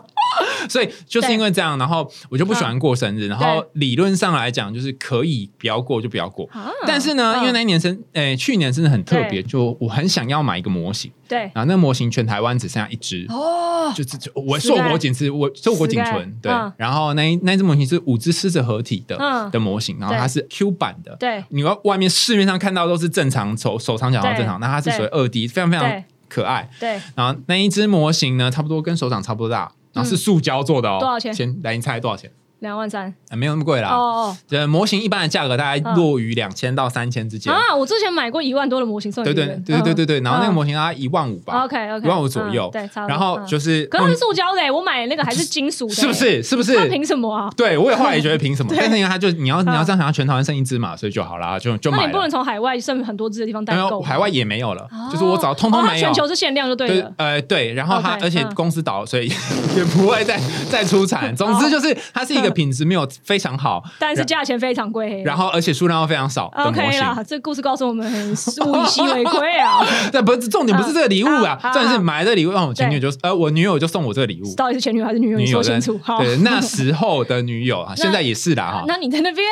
[0.67, 6.47] 嗯 所以就是因为这样，然后我就不喜欢过生日，然后理论上来讲，就是可以不要过就不要过。
[6.51, 6.69] 啊。
[6.85, 7.39] 但是呢，嗯。
[7.39, 11.39] 因为那一年生，诶、去年真的很特别，就我很想要买一个模型，对。
[11.53, 13.25] 然后那个模型全台湾只剩下一只。
[13.29, 16.51] 哦，就是就我硕果仅存，我硕果仅存，对。
[16.51, 16.71] 嗯。
[16.77, 19.49] 然后那一那一只模型是五只狮子合体的、嗯。
[19.51, 21.43] 的模型，然后它是 Q 版的，对。
[21.49, 26.69] 你要外面市面上看到都是正常手手长脚长对正常，那它是属于二 D，非常非常可爱。
[26.79, 30.97] 对，然后那一只模型呢，差不多跟手掌差不多大，然后是塑胶做的哦。
[30.99, 32.31] 嗯多少钱先来你猜多少钱？
[32.59, 33.89] 两万三啊，没有那么贵啦。
[33.89, 37.53] 哦哦呃，模型一般的价格大概嗯落于两千到三千之间。
[37.53, 37.75] 啊！
[37.75, 42.69] 我之前买过一万多的模型送给对对对对对对，然后那个模型型大概一万五吧，OK OK 一万五左右。
[42.73, 43.09] 对，差不多。
[43.09, 46.13] 然后嗯就是，可是塑胶的欸，我买的那个还是金属的，是不？
[46.13, 46.43] 是？
[46.43, 46.75] 是不是？
[46.75, 47.49] 它凭什么啊？
[47.55, 48.69] 对，我也后来也觉得凭什么？
[48.69, 52.27] 对 但是因为他就你要你要嗯这样想要全台湾剩一只嘛，所以就好啦，就就买那你不能。
[52.27, 56.13] 从海外剩很多只的地方代购海外也没有了哦，就是我找通通没有全。
[56.13, 57.13] 球是限量就对对了，。
[57.17, 59.27] 呃，对，然后它 OK，而且嗯公司倒了，所以
[59.77, 60.37] 也不会再
[60.69, 61.33] 再出产。
[61.35, 65.23] 总之就是它是一个品质没有非常好， 但是价钱非常贵。
[65.23, 66.99] 然后而且数量又非常少 OK 型。
[67.01, 69.79] 啦，这故事告诉我们，物以稀为贵啊。
[70.11, 75.45] 对，不是重点，不是这个礼物啊重点是买这个礼物，让我前女友呃，我女友就送我这个礼物，到底是前女友还是女友？
[75.45, 75.99] 说清楚。
[76.19, 78.83] 对那时 候的女友啊，现在也是啦哈。
[78.87, 79.45] 那你在那边，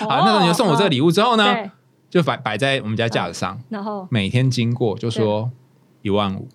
[0.00, 1.54] 好，那时候你就送我这个礼物之后呢，
[2.10, 5.50] 就摆摆在我们家架子上，然后每天经过就说
[6.02, 6.48] 一万五，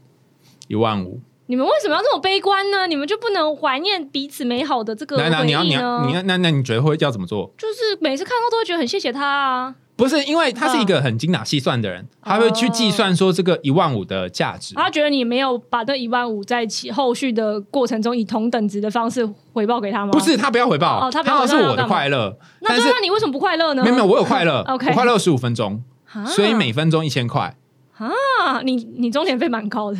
[0.67, 1.21] 一万五。
[1.49, 2.85] 你们为什么要这么悲观呢？
[2.85, 5.81] 你们就不能怀念彼此美好的这个那那你要你回忆呢？
[5.81, 7.51] 要你要那那你觉得会要怎么做？
[7.57, 9.73] 就是每次看到都会觉得很谢谢他啊。
[9.95, 14.75] 不是，因为他是一个很精打细算的人，他会去计算说这个一万五的价值。
[14.75, 20.11] 他觉得你没有把这一万五在其后续的过程中以同等值的方式回报给他吗？
[20.11, 23.81] 不，是他不要回报，哦他不要要是我的快乐，那那你为什么不快乐呢？
[23.81, 25.83] 没有没有，我有快乐 OK 我快乐十五分钟，
[26.13, 27.55] 啊所以每分钟一千块。
[27.97, 29.97] 啊，你你中点费蛮高的。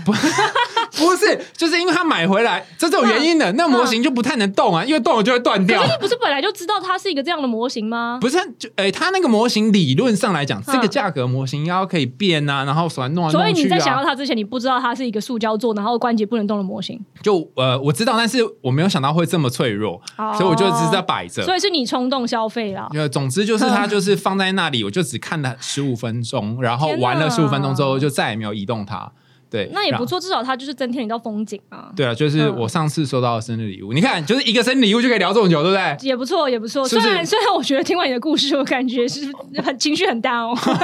[1.00, 3.52] 不是，就是因为他买回来，这是有原因的。
[3.54, 5.94] 那模型就不太能动啊，因为动了就会断掉可是。
[5.94, 8.18] 你不是本来就知道它是一个这样的模型吗？
[8.22, 14.06] 不是，就诶、它那个模型理论上来讲，嗯这个价格模型要可以变啊，然后手弄来所以你在想到啊。
[14.06, 21.44] 它之前，你不知道它是一个塑胶做，然后关节不能动的模型，就呃，我知道，但是我没有想到会这么脆弱，哦所以我就只是在摆着。
[21.44, 22.90] 所以是你冲动消费啦。
[22.94, 29.12] 就总之就是它就是 放在那里，我就只看了十五分钟，然后玩了十五分钟之后就再也没有移动它。
[29.50, 35.98] 对，那也不错，至少它就是增添一道风景啊，对啊，就是嗯我上次收到的生日礼物，你看，就是一个生日礼物就可以聊这么久，对不对？
[36.08, 36.88] 也不错，也不错。
[36.88, 39.22] 是不是虽然虽然我觉得听完你的故事，我感觉是
[39.64, 40.76] 很情绪很大哦， 我感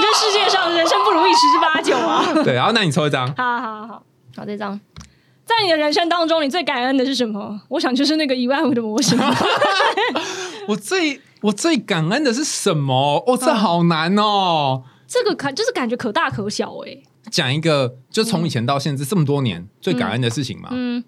[0.00, 2.22] 觉世界上人生不如意十之八九啊。
[2.44, 4.02] 对，然后那你抽一张，好好好
[4.36, 4.78] 好，这张。
[5.46, 7.58] 在你的人生当中，你最感恩的是什么？
[7.68, 9.18] 我想就是那个一万五的模型。
[10.68, 13.24] 我最我最感恩的是什么？
[13.26, 14.82] 哦，嗯这好难哦。
[15.08, 16.96] 这个感就是感觉可大可小哎、
[17.30, 21.02] 讲一个，就从以前到现在这么多年最感恩的事情嘛，嗯，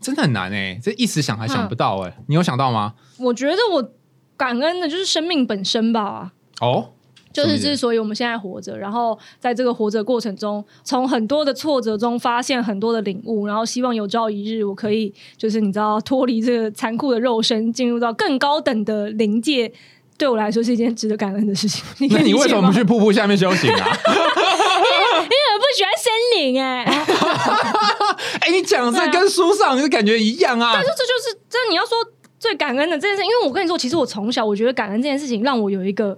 [0.00, 2.94] 真的很难哎，这一时想还想不到哎，你有想到吗？
[3.18, 3.92] 我觉得我
[4.36, 6.32] 感恩的就是生命本身吧。
[6.60, 6.90] 哦，
[7.32, 19.72] 就是之所以我们现在活着，然后在这个活着过程中，从很多的挫折中发现很多的领悟，然后希望有朝一日我可以，就是你知道脱离这个残酷的肉身，进入到更高等的灵界，
[20.20, 21.82] 对我来说是一件值得感恩的事情。
[21.96, 23.78] 你那你为什么不去瀑布下面修行啊？
[23.80, 26.84] 因为我不喜欢森林哎、
[28.42, 30.82] 哎，你讲这跟书上就感觉一样啊但。
[30.82, 31.96] 是这就是这你要说
[32.38, 36.14] 最感恩的这件事，因为我跟你说，其实我从小我觉得感恩这件事情让我有一个。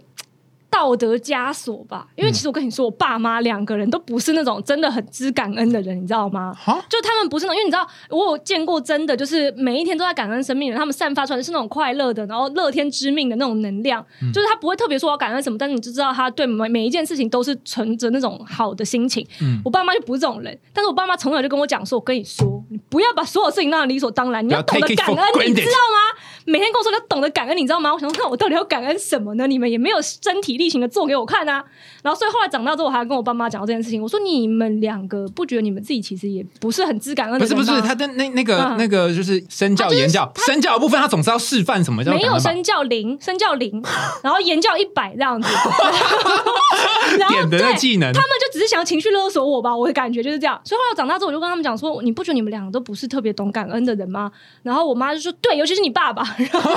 [0.72, 6.50] 道德枷锁吧，因为其实我跟你说，我爸妈两个人都不是那种真的很知感恩的人，你知道吗？
[6.58, 19.26] 哈，就他们不是那种，因为你知道，我有见过真的，就是每一天都在感恩生命的人，他们散发出来的是那种快乐的，然后乐天知命的那种能量，就是他不会特别说我要感恩什么，但是你就知道他对每每一件事情都是存着那种好的心情。
[19.42, 26.18] 嗯我爸妈就不是这种人，但是我爸妈从小就跟我讲说，我跟你说，你不要把所有事情当成理所当然，你要懂得感恩，你知道吗？
[26.44, 27.92] 每天跟我说你要懂得感恩，你知道吗？
[27.92, 29.46] 我想说，那我到底要感恩什么呢？
[29.46, 31.64] 你们也没有身体力行的做给我看啊。
[32.02, 34.02] 然后，所以后来长大之后，我还跟我爸妈讲到这件事情。
[34.02, 37.38] 我说：“你们两个不觉得你们自己其实也不是很知感恩？
[37.38, 43.82] 不是不是，他的那那个嗯那个就是身教言教，身教的部分他总是要示范什么叫没有身教零，身教零，
[44.22, 45.48] 然后言教一百这样子。
[47.18, 48.20] 然后点的对那技能他。
[48.20, 50.58] 们就只是想要情绪勒索我吧，我的感觉就是这样。
[50.64, 54.32] 所以后来长大之后，我就跟他们讲说：“你不觉得你们两个都不是特别懂感恩的人吗？”
[54.64, 56.70] 然后我妈就说：“对，尤其是你爸爸。”然后，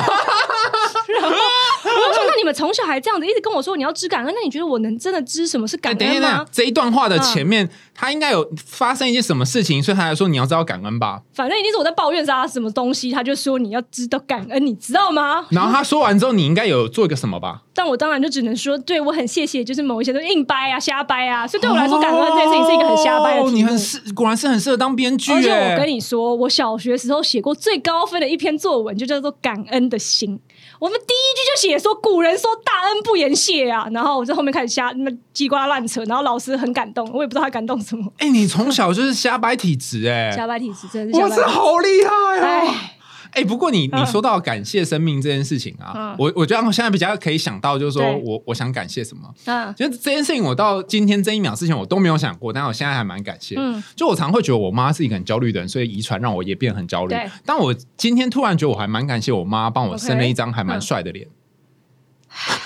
[1.13, 6.46] 然后我就说：“那你们从小还这样子一直跟我说你要知感恩，那你觉得我能真的知什么是哎，感恩吗等一下？
[6.52, 11.22] 这一段话的前面，他应该有发生一些什么事情，所以他才说你要知道感恩吧。
[11.34, 15.46] 反正一定是我在抱怨他什么东西，他就说你要知道感恩，你知道吗？
[15.50, 17.62] 然后他说完之后，你应该有做一个什么吧？
[17.74, 25.86] 但我当然就只能说，对我很谢谢，就是某一些都硬掰啊、瞎掰啊，所以对我来说，感恩这件事情是一个很瞎掰的你很适，果然是很适合当编剧而且我跟。
[25.86, 30.38] 你说，我小学时候写过最高分的一篇作文，就叫做《感恩的心》。
[30.80, 38.12] 我们第一句就写说古人说大恩不言谢啊，然后我在后面开始瞎那么叽呱乱扯，然后老师很感动，我也不知道他感动什么。
[38.18, 41.42] 哎，你从小就是瞎掰体质哎，瞎掰体质真的是哇，瞎掰。
[41.42, 42.74] 这好厉害哦！
[43.36, 49.30] 哎，哎、不过你嗯你说到感谢生命这件事情啊，嗯我我觉得我现在比较可以想到，就是说我我想感谢什么。
[49.45, 53.56] 嗯其实这件事情，我到今天这一秒之前我都没有想过，但我现在还蛮感谢。
[53.58, 57.15] 嗯就我常会觉得我妈是一个很焦虑的人，所以遗传让我也变很焦虑。
[57.45, 61.28] 但我今天突然觉得我还蛮感谢我妈帮我生了一张还蛮嗯帅的脸。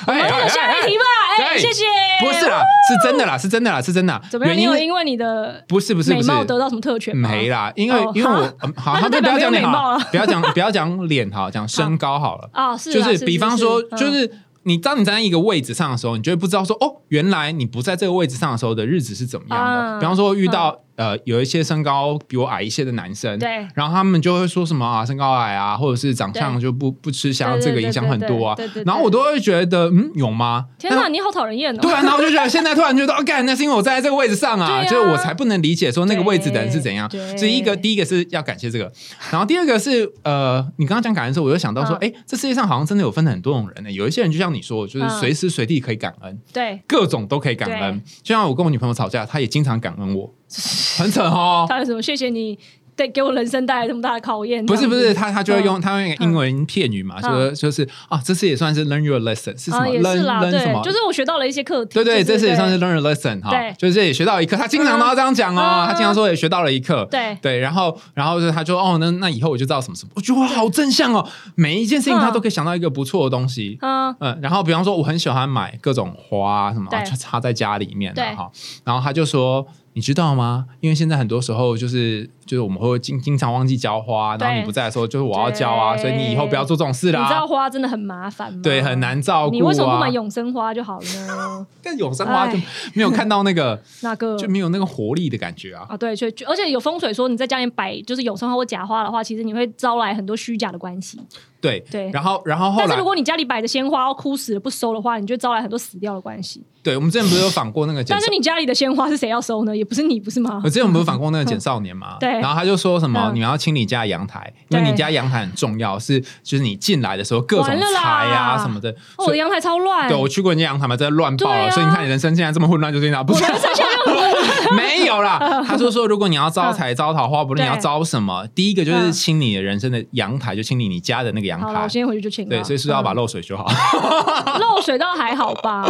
[0.08, 1.04] 我们有下一题吧？
[1.40, 1.84] 哎，对谢谢。
[2.20, 4.22] 不是啦，是真的啦，是真的啦，是真的啦。
[4.30, 4.56] 怎么样？
[4.56, 7.16] 你原因有因为你的不是不是美不是貌得到什么特权？
[7.16, 8.42] 没啦，因为哦因为我
[8.76, 12.50] 好，那好不要讲脸了，不要讲 不要讲脸好，讲身高好了。
[12.54, 14.30] 啊，是啊就是比方说，就是
[14.64, 19.72] 你当你站在一个位置上的时候，你就会不知道说，哦，原来你不在这个位置上的时候的日子是怎么样的。
[19.72, 23.66] 啊比方说遇到呃有一些身高比我矮一些的男生，对。
[23.74, 28.56] 然后他们就会说什么啊身高矮啊，或者是长相就不不吃香，这个影响很多啊。
[28.86, 30.66] 然后我都会觉得，嗯，有吗？
[30.78, 31.80] 天哪，你好讨人厌哦！
[31.82, 37.10] 对啊，然后我就觉得现在突然觉得，哦，干，那是因为我站在这个位置上啊，就是我才不能理解说那个位置的人是怎样。
[37.38, 38.92] 所以一个第一个是要感谢这个，
[39.32, 42.10] 然后第二个是呃，你刚刚讲感恩的时候，我就想到说，嗯。
[42.10, 45.20] 哎、这世界上好像真的有分很多种人呢、有一些人就像你说，就是嗯。
[45.20, 48.02] 随时随地可以感恩，对，各种都可以感恩。
[48.24, 50.34] 就像我跟我女朋友吵架，她也经常感恩我，
[50.98, 51.66] 很扯哦。
[51.70, 52.02] 他有什么？
[52.02, 52.58] 谢谢你
[52.96, 54.66] 对给我人生带来这么大的考验。
[54.66, 60.82] 不是不是，他他就会用嗯他用英文片语嘛，嗯就是就是啊，这次也算是 learn your lesson 是什啊，么 learn，learn 什么，？
[60.84, 61.94] 就是我学到了一些课题。
[61.94, 64.58] 对对，这次也算是 learn your lesson 哈，就是也学到一课。
[64.58, 67.08] 他经常都要这样讲哦，嗯他经常说也学到了一课。
[67.10, 73.78] 对对，然后然后就他就哦，那那以后我就知道什么什么，我觉得哇，好正向哦，每一件事情他嗯都可以想到一个不错的东西。
[73.82, 78.52] 嗯，嗯，然后比方说我很喜欢买各种花啊什么，就插在家里面对的哈。
[78.84, 79.66] 然后他就说。
[79.94, 80.68] 你知道吗？
[80.82, 87.48] 因为现在很多时候就是就是我们会经经常忘记浇花，然后你不在的时候就是我要浇啊，所以你以后不要做这种事啦你知道。
[87.48, 88.60] 花真的很麻烦吗？
[88.64, 89.00] 对，很。
[89.00, 89.56] 难照顾、啊。
[89.56, 91.66] 你为什么不买永生花就好了呢？
[91.82, 95.86] 但永生花就哎没有看到那个， 那个就没有那个活力的感觉啊。
[95.90, 101.20] 啊，对，所以而且有风水说你在家里摆就是永生花或假花的话，其实你会招来很多虚假的关系。
[101.62, 106.64] 对对然后然后后来但是如，果你家里摆的鲜花要枯死了不收的话，你就招来很多死掉的关系。
[106.82, 109.76] 对我们之前不是有访过那个但是，你家里的鲜花是谁要收呢？
[109.76, 110.70] 也不是你，不是吗我？
[110.70, 112.16] 之前我们不是访过那个简 少年吗？
[112.20, 118.90] 对然后他就说什么嗯你们要清理家阳台，因为你家阳台很重要，是就是你进来的时候各种财啊什么的。
[119.18, 120.08] 哦我的阳台超乱。
[120.08, 123.44] 对我去过人家阳台嘛，真的乱爆了，啊所以你看你人生现在这么混乱，就是因为他不是
[124.76, 125.64] 没有啦。
[125.66, 131.88] 他就说，如果你要招财招桃花，不论你要招什么，第一个就是嗯清理你的人生的阳台，就清理你家的那个阳台我。
[131.88, 132.50] 今天回去就请了。
[132.50, 133.66] 对，所以是要把嗯漏水修好。
[134.60, 135.86] 漏水倒还好吧？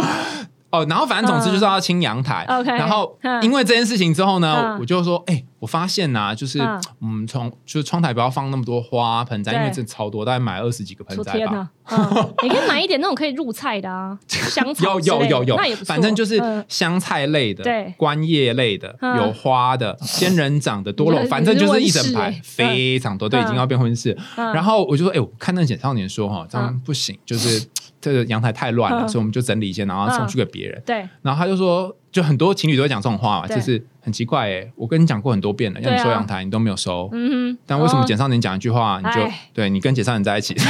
[0.70, 2.44] 哦，然后反正总之就是要清阳台。
[2.48, 6.82] 嗯 OK，然后嗯因为这件事情之后呢，嗯我就说，哎、我发现呐、就是嗯。
[7.02, 11.70] 嗯，从就是窗台不要放那么多花盆栽，因为这超多，大概买二十几个盆栽吧。
[12.42, 15.56] 你可以买一点那种可以入菜的啊， 香菜有有有有。
[15.84, 16.64] 反正就是嗯。
[16.68, 17.92] 香菜类的、对。
[17.96, 19.16] 观叶类的、嗯。
[19.18, 24.16] 有花的、 仙人掌的、多肉，反正就是一整排非常多，对，已经嗯要变婚事。
[24.36, 24.52] 嗯。
[24.52, 27.66] 然后我就说，哎、我看那个简少年说哈，这样不行，就是
[28.00, 29.08] 这个阳台太乱了，嗯。
[29.08, 30.80] 所以我们就整理一些，然后送去给别人。
[30.86, 31.08] 对。
[31.22, 37.08] 然后他就说，就很多情侣都会讲这种话嘛，就是很奇怪哎，我跟你讲过很多遍了，要你收阳台，你都没有收。
[37.12, 40.54] 嗯哼，但为什么哦简少年讲一句话，你就哎对你跟简少年在一起？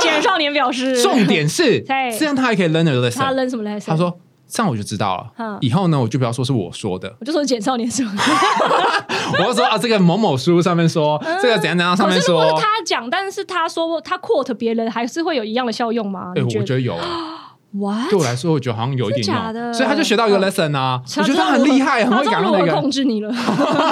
[0.00, 3.34] 简少年表示重点是 对这样，他还可以 learn a 他 lesson。
[3.34, 3.86] 扔什么 lesson？
[3.86, 8.04] 他说这样我就知道了嗯，以后呢我就不要说是我说的，我就说简少年说，
[9.38, 16.32] 我就说啊这个某某书上面说，这个怎样怎样上面说他讲，但是他说他 quote 别人，还是会有一样的效用吗？
[16.36, 17.42] 我觉得有啊。
[17.78, 18.10] ？What？
[18.10, 23.32] 对我来说，我觉得好像有一点的用，所以他就学到一个嗯 lesson 啊，我觉得他很厉害，很会感恩的一个控制你了。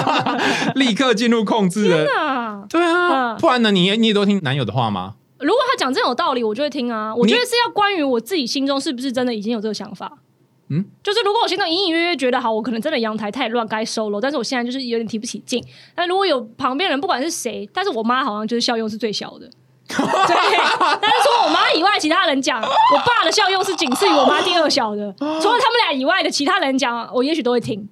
[0.75, 2.07] 立刻进入控制的。
[2.17, 3.71] 啊对啊，嗯不然呢？
[3.71, 5.13] 你也你也都听男友的话吗？
[5.39, 7.13] 如果他讲这种有道理，我就会听啊。
[7.13, 10.11] 我觉得是要关于我自己心中是不是真的已经有这个想法。
[10.69, 15.63] 嗯，就是如果我心中隐隐约约觉得好，我可能真的阳台太乱该收了，但是我现在就是有点提不起劲。
[15.93, 19.47] 但如果有旁边人，不管是谁，但是我妈好像就是效用是最小的。
[19.97, 20.35] 对，
[21.01, 25.13] 但是除了我妈以外，其他人讲，我爸的效用是仅次于我妈第二小的。
[25.19, 27.87] 除了他们俩以外的其他人讲，我也许都会听。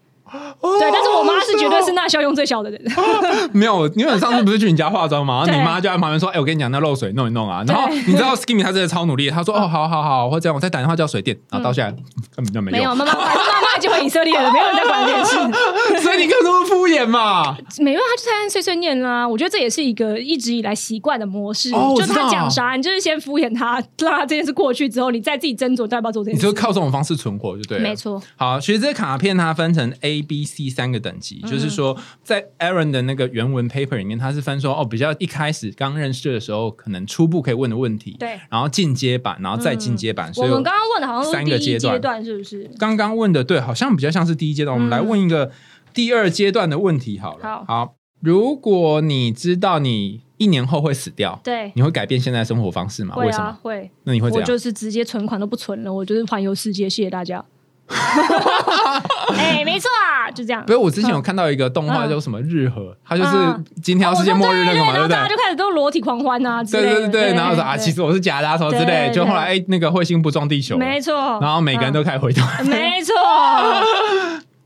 [0.61, 2.81] 对，但是我妈是绝对是那效用最小的人。
[3.53, 11.91] 没有，因为你上次不是去你家化妆嘛，然后你妈就在旁边说：“哎，我跟你讲，那漏水弄一弄啊。”然后你知道 Skimmy 他真的超努力，他说：“哦，好好好，或这样，我再打电话叫水电。”然后到现在
[12.35, 15.33] 根本就没没有，用，妈妈，妈妈已经回以色列了，没有人在管这件事。
[16.01, 17.55] 所以你干嘛这么敷衍嘛？
[17.79, 19.27] 没办法，就在碎碎念啦。
[19.27, 21.69] 我觉得这也是一个一直以来习惯的模式。
[21.71, 26.45] 就哦我知道他讲啥，你就是先敷衍他，让他这件事过去之后，你再自己斟酌要不要做这件事。
[26.45, 27.83] 你就靠这种方式存活就对了。
[27.83, 42.69] 没错，好，其实这个卡片它分成 A、B、C 三个等级，就是说在 Aaron 的那个原文 paper 里面，他是分说哦，比较一开始刚认识的时候，可能初步可以问的问题，对，然后进阶版，然后再进阶版，所以我们刚刚问的好像是三第一个阶段阶段，是不是？
[42.79, 44.75] 刚刚问的对，好像比较像是第一阶段。
[44.75, 45.51] 我们来问一个
[45.93, 47.63] 第二阶段的问题好了。
[47.67, 53.15] 好如果你知道你一年后会死掉，对，你会改变现在的生活方式吗？
[53.15, 53.91] 会为什么啊？，会。
[54.05, 54.41] 那你会怎样？
[54.41, 57.43] 我就是直接存款都不存了，我就是环游世界，谢谢大家。
[59.37, 60.63] 哎，没错啊，就这样。
[60.65, 65.23] 不是，我之前有看到一个动画嗯叫什么《日和》，它就是嗯今天要世界末日那个嘛，对不对然后大？
[65.23, 66.89] 家就开始都裸体狂欢啊之类的。
[66.89, 71.13] 对对对对，然后说啊，其实我是假的啊，什么之类就后来哎，那个彗星不撞地球了，没错。
[71.41, 72.41] 然后每个人都开始回头。
[72.59, 73.13] 嗯没错。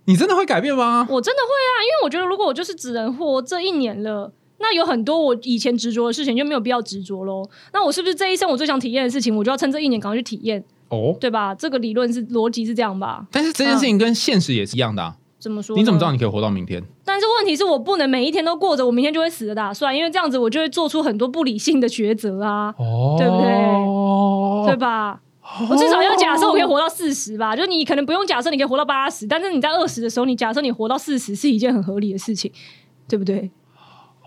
[0.06, 1.06] 你真的会改变吗？
[1.10, 4.32] 我真的会啊，因为我觉得如果我就是只能活这一年了。
[4.60, 7.48] 那有很多我以前执着的事情就没有必要执着喽。
[7.74, 11.54] 那我是不是这一生我最想体验的事情，我就要趁这一年赶快去体验，哦，对吧？
[11.56, 13.26] 这个理论是逻辑是这样吧？
[13.32, 15.16] 但是这件事情跟现实也是一样的啊。
[15.40, 15.78] 怎么说？
[15.78, 16.84] 你怎么知道你可以活到明天？
[17.06, 24.74] 但是问题是我不能每一天都过着我明天就会死的打算，因为这样子我就会做出很多不理性的抉择啊，哦，对不对？
[24.74, 25.22] 对吧？
[25.70, 32.52] 我至少要假设我可以活到四十吧，就你可能不用假设你可以活到八十，但是你在二十的时候，你假设你活到四十是一件很合理的事情，
[33.08, 33.50] 对不对？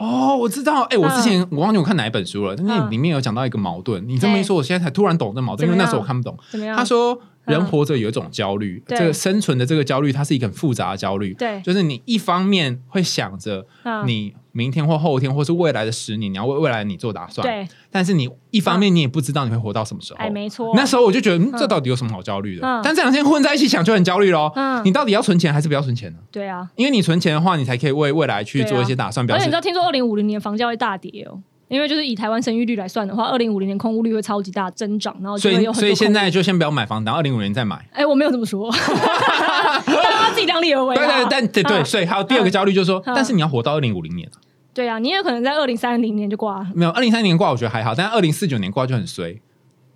[0.01, 0.83] 哦，我知道。
[0.85, 4.03] 哎、我之前、我忘记我看哪一本书了，但是嗯里面有讲到一个矛盾。
[4.09, 6.37] 你这么一说，我现在才突然懂这矛盾，因为那时候我看不懂。
[6.51, 6.75] 怎么样？
[6.75, 7.21] 他说，
[7.51, 11.35] 人嗯活着有一种焦虑，对这个生存的这个焦虑，它是一个很复杂的焦虑。
[11.35, 17.47] 对，就是你一方面会想着嗯你明天或后天，或是未来的十年，你要为未来你做打算。
[17.47, 20.19] 对，但是你一方面你也不知道你会活到什么时候。
[20.19, 20.73] 哎，没错。
[20.75, 22.67] 那时候我就觉得，嗯，这到底有什么好焦虑的？
[22.67, 24.51] 嗯但这两天混在一起想就很焦虑喽。
[24.55, 26.19] 嗯你到底要存钱还是不要存钱呢？
[26.33, 31.41] 对啊，因为你存钱的话，你才可以为未来去做一些打算，而且你知道，听说二零五零年房价会大跌哦。
[31.71, 37.89] 因为就是以台湾生育率来算的话，二零五零年空屋率会超级大增长，然后就所以会有很多所以现在就先不要买房，等二零五年再买。
[37.93, 41.19] 哎，我没有这么说，大家自己量力而为对啊。
[41.19, 44.37] 对，但对对，嗯所以还有第二个焦虑就是说，嗯但是你要活到二零五零年啊
[44.75, 46.67] 对啊，你也可能在二零三零年就挂了。
[46.75, 49.41] 没有二零三年挂，我觉得还好，但二零四九年挂就很衰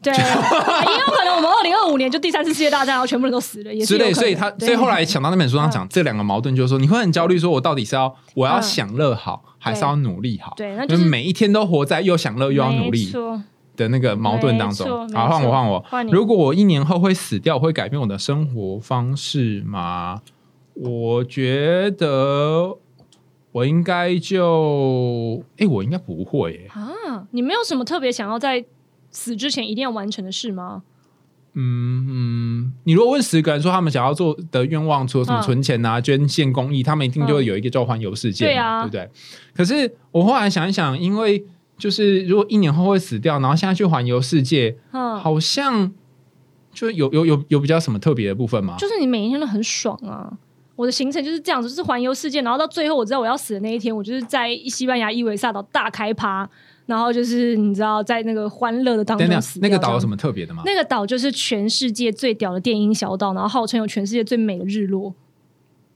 [0.04, 4.12] 对， 也有可能我们二零二五年就第三次世界大战，然后全部人都死了，也是之类。
[4.12, 10.52] 所以他所以后来想到那本书上讲这两个矛盾，就是说你会很焦虑，说我到底是要我要嗯享乐好，还是要努力好？
[10.56, 13.10] 对，那就每一天都活在又享乐又要努力
[13.76, 14.86] 的那个矛盾当中。
[15.12, 15.84] 好，换我换我。
[16.12, 20.20] 如果我一年后会死掉，会改变我的生活方式吗？
[20.74, 22.76] 我觉得
[23.52, 26.70] 我应该就，哎，我应该不会耶。
[26.72, 27.24] 啊！
[27.30, 28.64] 你没有什么特别想要在
[29.14, 30.82] 死之前一定要完成的事吗？
[31.56, 39.10] 嗯嗯，你如果问十个人说他们想要做的愿望，除了什么嗯存钱啊、捐献公益，他们一定就会有一个叫环游世界嘛，对啊对不对？
[39.54, 41.44] 可是我后来想一想，因为
[41.78, 45.92] 就是如果一年后会死掉，然后现在去环游世界，嗯，好像
[46.72, 48.74] 就有有有有比较什么特别的部分吗？
[48.76, 50.36] 就是你每一天都很爽啊。
[50.74, 56.50] 我的行程就是这样子，就是环游世界，然后到最后我知道我要死的那一天，我就是在西班牙伊维萨岛大开趴，
[56.86, 60.62] 然后就是你知道在那个欢乐的当中死，那个岛有什么特别的吗？
[60.66, 65.14] 那个岛就是全世界最屌的电音小岛，然后号称有全世界最美的日落。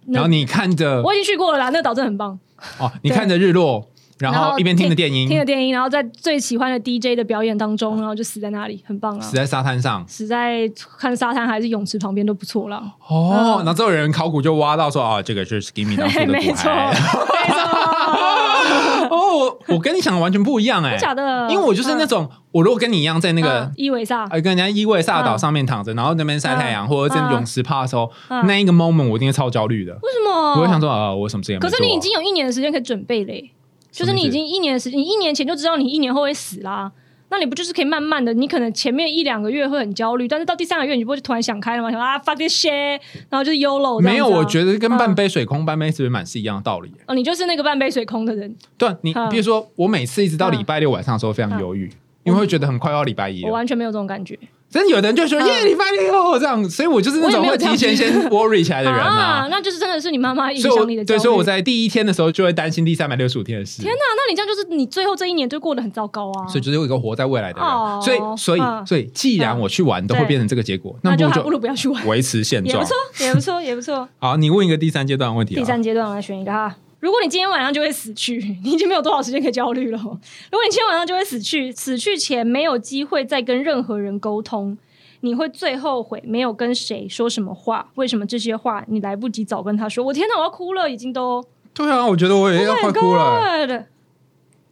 [0.06, 2.38] 然后你看着我已经去过了啦，那个岛真的很棒。
[2.78, 9.20] 哦，你看着日落，然然后后一边听着电音，听着电音，然后在最喜欢的 DJ 的表演当中，然后就死在那里，很棒啊！
[9.20, 12.82] 死在沙滩上死在看沙滩还是泳池旁边都不错啦。
[13.08, 16.90] 哦，嗯然后之后有人考古就挖到说啊，这个是 Skimmy 当初对，的 没错，骨骸。
[16.90, 21.48] 没错， 哦，我我跟你想的完全不一样哎、真假的？
[21.50, 28.10] 因为我就是那种，我如果跟你一样在那个嗯伊维萨，呃，跟人家伊维萨岛上面躺着，然后那边晒太阳，或者在泳池趴的时候，
[28.46, 29.92] 那一个 moment 我一定会超焦虑的。
[29.92, 30.52] 为什么？
[30.56, 31.70] 我会想说，啊，我什么事情也没做啊？
[31.70, 33.50] 可是你已经有一年的时间可以准备嘞，
[33.98, 36.92] 就是你已经一年的时间，你一年前就知道你一年后会死啦。
[37.30, 38.32] 那你不就是可以慢慢的？
[38.32, 41.90] 你可能前面一两个月会很焦虑，但是到第三个月你不会突然想开了吗？
[41.90, 46.90] 想啊 fuck this shit，然后就是 YOLO 啊没有，我觉得跟半嗯杯水空、半杯水满是一样的道理。
[47.06, 51.90] 哦，你就是那个半杯水空的人，对啊，你嗯比如说，我每次一直到礼拜六晚上的时候非常忧郁，
[52.24, 53.48] 因为会觉得很快要礼拜一了。
[53.48, 54.38] 我完全没有这种感觉。
[54.70, 59.48] 真的有的人就说嗯耶，礼拜六这样，所以我就是那种会提前先 worry 起来的人啊。
[59.50, 61.04] 那就是真的是你妈妈影响你的。
[61.04, 63.80] 对，所以我在第一天的时候就会担心第三百六十五天的事。
[63.80, 66.46] 天哪，那你这样就是你最后这一年就过得很糟糕啊。
[66.46, 74.08] 所以就是有一个活在未来的人，哦所以所以嗯所以，既然我去玩都会变成这个结果，那就还不如不要去玩，维持现状也不错。，也不错，也不错。
[74.18, 75.58] 好，你问一个第三阶段的问题啊。
[75.58, 76.76] 第三阶段我来选一个哈。
[77.00, 79.98] 如果你今天晚上就会死去， 你已经没有多少时间可以焦虑了。
[79.98, 84.76] 如果你今天晚上就会死去，死去前没有机会再跟任何人沟通，
[85.20, 87.90] 你会最后悔没有跟谁说什么话。
[87.94, 90.04] 为什么这些话你来不及早跟他说？
[90.04, 91.44] 我天哪，我要哭了，已经都。
[91.72, 93.86] 对啊，我觉得我也要 Oh 快哭了。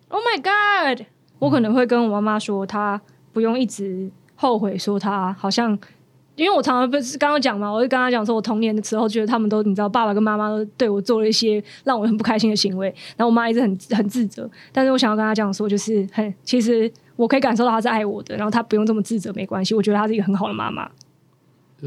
[0.08, 1.06] Oh my god!
[1.38, 3.00] 我可能会跟我妈妈说，她
[3.32, 5.78] 不用一直后悔，说她好像，
[6.36, 20.88] 因为我常常不是刚刚讲嘛，我就跟他讲说，我童年的时候觉得他们都你知道，爸爸跟妈妈都对我做了一些让我很不开心的行为，然后我妈一直很 很自责，但是我想要跟她讲说，就是很其实我可以感受到她是爱我的，然后她不用这么自责，没关系，我觉得她是一个很好的妈妈。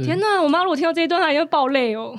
[0.04, 2.16] 天哪，我妈如果听到这一段，她一定会爆泪哦。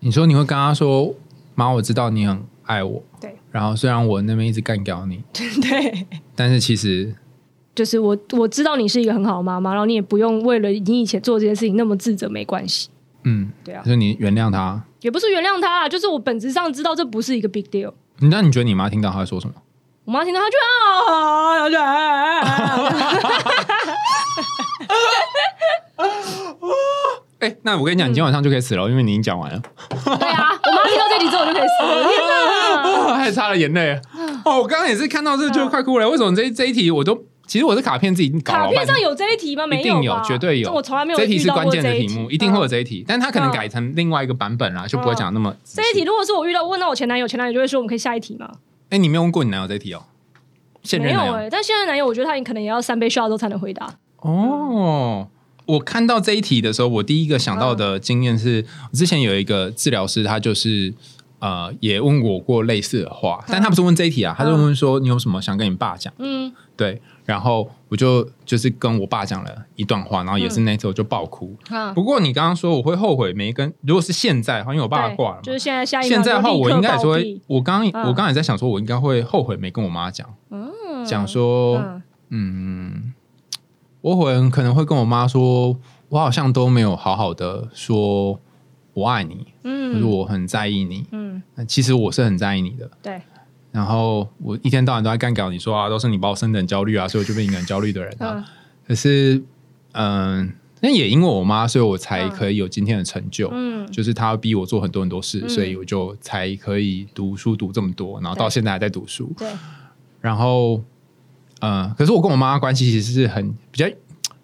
[0.00, 1.14] 你说你会跟他说
[1.54, 3.34] ：“妈，我知道你很爱我。”对。
[3.50, 6.06] 然后虽然我那边一直干掉你， 对。
[6.34, 7.14] 但是其实
[7.74, 12.88] 就是我我知道你是一个很好的妈妈，然后你也不用为了你以前做这件事情那么自责，没关系。
[13.24, 14.80] 嗯，对啊就是你原谅他。
[15.00, 17.92] 也不是原谅他啊，就是我本质上知道这不是一个 big deal。
[18.20, 19.54] 那你觉得你妈听到她会说什么？
[20.04, 20.56] 我妈听到她就
[21.12, 22.84] 啊，然后就啊，
[27.40, 29.58] 哎、那我跟你讲，你今天晚上就可以死了，因为你已经讲完了，
[29.88, 32.02] 对啊，我妈听到这集之后就可以死了。
[32.04, 33.14] 天哪！
[33.24, 33.98] 还擦了眼泪。
[34.44, 36.08] 哦，我刚刚也是看到这就快哭了。
[36.08, 38.86] 为什么这这一题我都其实我的卡片自己搞卡片。
[38.86, 39.66] 上有这一题吗？
[39.66, 48.50] 没一定有吧，绝对有我从来没有这一题是关键的题目，一定会有嗯这一题，但他可能嗯改成另外一个版本啦，就不会讲那么这一题，如果是我遇到问到我前男友，前男友就会说我们可以下一题吗？
[48.90, 50.02] 哎，你没有问过你男友这一题哦？
[50.82, 53.88] 现任男友没有哎、但现在男友我觉得他可能也要三杯 shot 之后才能回答。
[54.18, 55.28] 哦。
[55.66, 60.92] 我看到这一题的时候，我第一个想到的经验是，我之前有一个治疗师，他就是
[61.38, 66.12] 呃也问我过类似的话，但他不是问这一题啊，他是问说你有什么想跟你爸讲？
[66.18, 71.56] 嗯，对，然后我就就是跟我爸讲了一段话，然后也是那次我就爆哭。
[71.68, 80.70] 啊，不过你刚刚说我会后悔没跟，如果是现在的话，因为我爸对挂了嘛，就是现在下一现在的话，我应该也是会，我刚我刚刚也在想说，我应该会后悔没跟我妈讲，嗯。
[81.04, 83.12] 讲说，嗯嗯，
[84.00, 85.76] 我会可能会跟我妈说，
[86.08, 88.40] 我好像都没有好好的说
[88.94, 90.02] 我爱你，嗯。
[90.08, 92.90] 我很在意你，嗯，那其实我是很在意你的。
[93.02, 93.20] 对，
[93.74, 98.34] 然后我一天到晚都在干搞你说啊，都是你把我生得很焦虑啊，所以我就变一个很焦虑的人啊。
[98.36, 98.44] 嗯
[98.86, 99.42] 可是，
[99.92, 103.50] 嗯，那也因为我妈，所以我才可以有今天的成就。
[103.52, 109.32] 嗯就是她逼我做很多很多事，嗯所以我就才可以读书读这么多，然后到现在还在读书。
[109.36, 109.48] 对，
[110.20, 110.80] 然后，
[111.60, 113.86] 嗯，可是我跟我妈关系其实是很比较，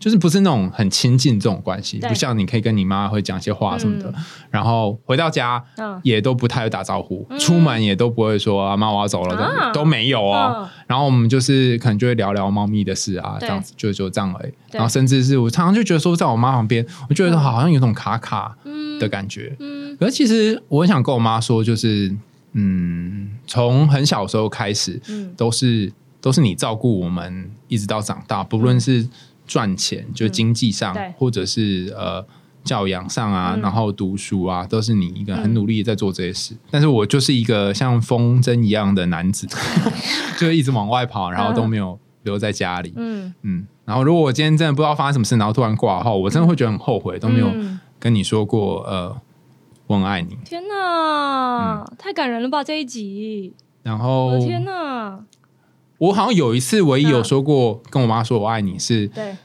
[0.01, 4.09] 就是不是那种很亲近这种关系，不像你可以跟你妈会讲一些话什么的。
[4.09, 4.25] 嗯。
[4.51, 9.67] 然后回到家嗯也都不太会打招呼，出门也都不会说啊妈我要走了，啊。
[9.67, 10.57] 都都没有哦。
[10.59, 10.69] 嗯。
[10.87, 13.47] 然后我们就是可能就会聊聊猫咪的事啊，对。
[13.47, 14.53] 这样子就就这样而已。
[14.73, 18.99] 然后甚至是我常常就觉得说，在我妈旁边，我觉得嗯好像有种卡卡嗯。
[18.99, 19.55] 的感觉。
[19.61, 19.95] 嗯。
[19.99, 22.11] 可是其实我很想跟我妈说，就是
[22.55, 25.33] 嗯，从很小时候开始，嗯。
[25.37, 25.93] 都是
[26.23, 29.07] 都是你照顾我们，一直到长大，不论是
[29.51, 32.25] 赚钱，就是经济上，嗯或者是呃
[32.63, 36.55] 教养上啊，嗯然后读书啊，都是你一个很努力地在做这些事。
[36.71, 39.49] 但是我就是一个像风筝一样的男子，
[40.39, 42.93] 就一直往外跑，然后都没有留在家里。
[42.97, 49.21] 嗯，嗯，然后如果我今天真的不知道发生什么事，然后突然挂的话，我真的会觉得很后悔，都没有嗯跟你说过，呃，
[49.89, 50.39] 我很爱你。
[50.45, 53.53] 天哪，太感人了吧这一集！
[53.83, 55.19] 然后天哪，
[56.01, 59.37] 我好像有一次唯一有嗯说过跟我妈说我爱你，是对，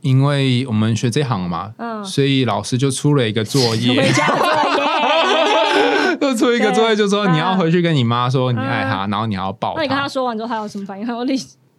[0.00, 6.16] 因为我们学这行嘛，嗯所以老师就出了一个作回业，家作业。
[6.20, 10.08] 就出一个作业，就说你要回去跟你妈说你爱她，然后你还要抱那你跟他她。
[10.08, 11.06] 说完之后，她有什么反应？
[11.06, 11.36] 他有立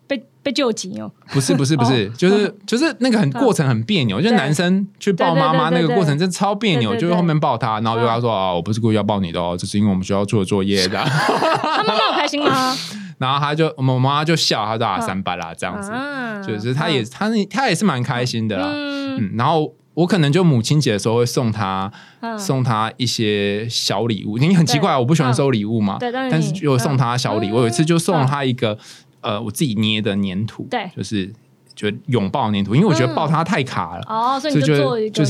[0.08, 1.12] 被被救急哦。
[1.32, 10.98] 不是不是不是， 就是就是那个很过程很别扭，就是男生去抱妈妈那个过程真的超别扭，就是后面抱她，然后就跟她说啊，我不是故意要抱你的哦，这是因为我们学校做的作业的。
[11.04, 12.76] 他妈妈有开心吗？
[13.18, 16.42] 然后他就我们妈妈就笑，他说啊三八啦这样子，啊。
[16.42, 18.68] 就是他也他他也是蛮开心的啦。
[18.70, 19.18] 嗯。
[19.18, 21.92] 嗯，然后我可能就母亲节的时候会送他、
[22.22, 22.38] 嗯。
[22.38, 27.58] 送他一些小礼物，因为很奇怪，我不喜欢收礼物嘛，对但是但是你就送他小礼物。
[27.58, 28.78] 有一次就送了他一个、
[29.22, 30.90] 呃我自己捏的粘土，对。
[30.96, 31.34] 就是
[31.74, 34.04] 就拥抱粘土，因为我觉得抱他太卡了。
[34.08, 35.26] 哦，所以所以就做一个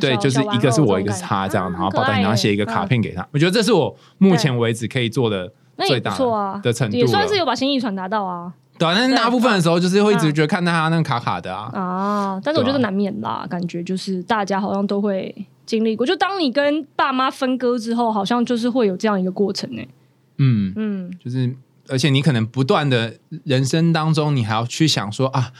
[0.00, 2.86] 对，就是一个是我，一个是他这样，然后抱在，然后写一个卡。
[2.86, 3.26] 片给他。
[3.32, 7.36] 我觉得这是我目前为止可以做的嗯那也不最大错啊，的程度也算是。
[7.36, 11.70] 有把心意传达到啊对啊，但是大部分的时候就是会一直嗯觉得看到他那个卡卡的啊。
[11.72, 12.40] 啊！
[12.42, 15.34] 但是我觉得难免啦，感觉就是大家好像都会
[15.66, 16.06] 经历过。
[16.06, 19.82] 就当你跟爸妈分割之后，好像就是会有这样一个过程呢。
[20.38, 21.54] 嗯，嗯，就是
[21.88, 23.14] 而且你可能不断的
[23.44, 25.50] 人生当中，你还要去想说啊，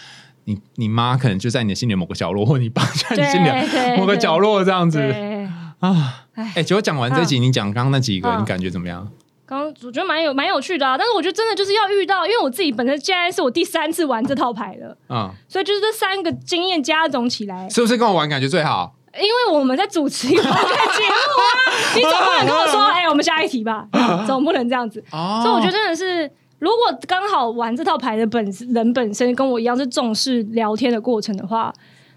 [0.44, 5.00] 你你妈可能就在你的心里某个角落，或你爸在你心里对某个角落这样子。
[5.80, 6.26] 啊。
[6.34, 9.06] 哎果讲完这集，你讲刚刚那几个，嗯你感觉怎么样？
[9.52, 18.94] 刚刚我觉得蛮有蛮有趣的啊，但是我觉得真的就是要遇到，因为我自己本身现在是我第三次玩这套牌了，嗯，所以就是这三个经验加总起来，是不是跟我玩感觉最好？
[19.14, 21.52] 因为我们在主持一个 节目啊，
[21.94, 23.86] 你总不能跟我说， 哎、我们下一题吧，
[24.26, 25.04] 总不能这样子。
[25.12, 28.42] 哦所以我觉得真的是，如果刚好玩这套牌的本
[28.72, 31.70] 人本身跟我一样是重视聊天的过程的话，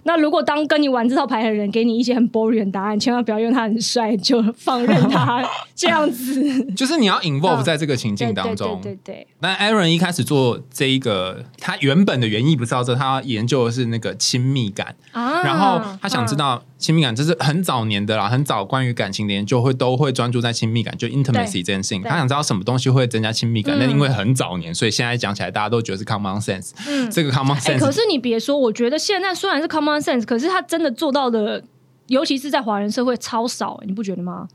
[0.05, 5.43] 那如果当跟你玩这套牌的人给你一些很 boring 的答案，千万不要因为他很帅就放任他
[5.75, 6.63] 这样子。
[6.73, 8.79] 就是你要 involve 嗯在这个情境当中。
[8.81, 22.03] 对对对，那 Aaron 一开始做这一个，他原本的原意不是要这，他研究的是那个亲密感，啊然后他想知道亲密感，这是很早年的啦，很早关于感情的研究会都会专注在亲密感，就 intimacy 这件事情。
[22.03, 26.71] 他想知道什么东西会增加亲密感，嗯但因为很早年，所以现在讲起来大家都觉得是 common sense。
[26.87, 31.63] 嗯这个 common sense 可是你别说，我觉得现在虽然是 common sense，可是他真的做到的，
[32.07, 34.47] 尤其是在华人社会超少、你不觉得吗？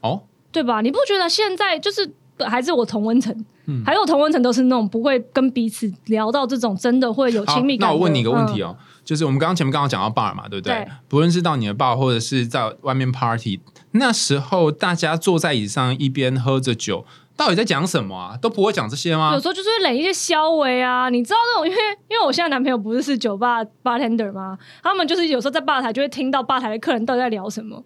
[0.00, 0.80] 哦，对吧？
[0.80, 3.32] 你不觉得现在就是还是我同温层，
[3.66, 7.88] 嗯还有同温层都是那种不会跟彼此聊到这种真的会有亲密，感。
[7.88, 10.74] 那我问你一个问题嗯，哦，就是我们刚刚前面刚刚讲到 bar 嘛，对不对？
[10.74, 13.60] 对不论是到你的 bar 或者是在外面 party，
[13.92, 17.04] 那时候大家坐在椅子上一边喝着酒。
[17.42, 18.38] 到底在讲什么啊？
[18.40, 19.40] 都不会讲这些吗有？
[19.40, 24.56] 时候就是会冷一些消微啊，你知道那种，因为因为我现在男朋友不是是酒吧 bartender 吗？
[24.80, 27.82] 他们就是有时候在吧台就会听到吧台的客人到底在聊什么。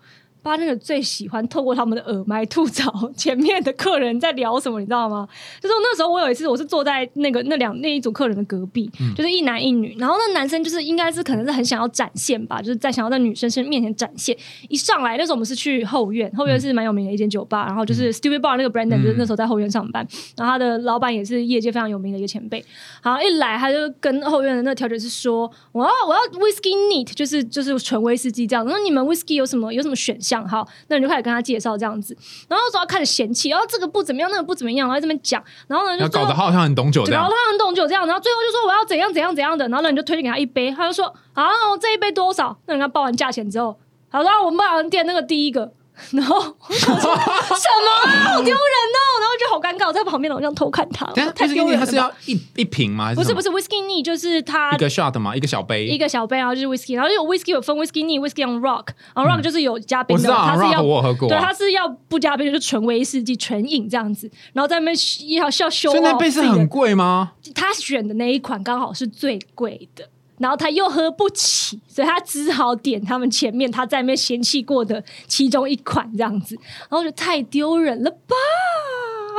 [0.47, 5.27] Bartender 最喜欢透过他们的耳麦吐槽前面的客人在聊什么，你知道吗？
[5.61, 14.37] 就是那时候我有一次我是坐在那个那两那一组客人的隔壁，就是一男一女，然后那男生就是应该是可能是很想要展现吧，就是在想要在女生身面前展现。
[14.69, 22.65] 一上来那时候我们是去后院，后院是蛮有名的一间酒吧，然后就是 Stupid Bar 那个 Brandon 就是那时候在后院上班，然后他的老板也是业界非常有名的一个前辈。
[23.03, 28.65] 好，一来他就跟后院的那个调酒师说：“我要我要 Whisky Neat，就是就是纯威士忌这样。
[28.69, 30.36] 那你们 Whisky 有什么有什么选项？
[30.49, 32.17] 好，那你就开始跟他介绍这样子。
[32.49, 37.35] 然后那时候他开始嫌弃，然后这个不怎么样，那个不怎么样，然后在这边讲，然后呢就后搞得好像很懂酒这样搞得。
[37.37, 41.45] 他很懂酒这样，然后最后就说我要怎样怎样怎样的，然后呢你就推荐给他一杯，他就说啊
[41.81, 42.57] 这一杯多少？
[42.67, 43.79] 那人家报完价钱之后，
[44.11, 45.73] 他说、啊、我们报完店那个第一个。
[46.13, 49.01] 然后我想说 什么啊，好丢人哦！
[49.21, 51.87] 然后就好尴尬，我在旁边我这样偷看他，等一下太丢人了吧。
[51.87, 53.07] 它是要一一瓶吗？
[53.07, 55.35] 还不是不是 whisky neat，就是他一个 shot 吗？
[55.35, 55.87] 一个小杯？
[55.87, 64.97] 一个小杯，然后就是 whisky，然后有 whisky 有分 whisky neat、whisky on rock，然后 rock 就是有加冰的，嗯我知道啊它是要我有喝过啊对，它是要不加冰就是纯威士忌、纯饮这样子，然后在那边
[65.37, 67.33] 要要修，所以那杯是很贵吗？
[67.55, 70.09] 他选的那一款刚好是最贵的，
[70.39, 76.55] 然后他又喝不起，所以他只好点他们前面他在那边嫌弃过的其中一款这样子，
[76.89, 78.37] 然后就太丢人了吧。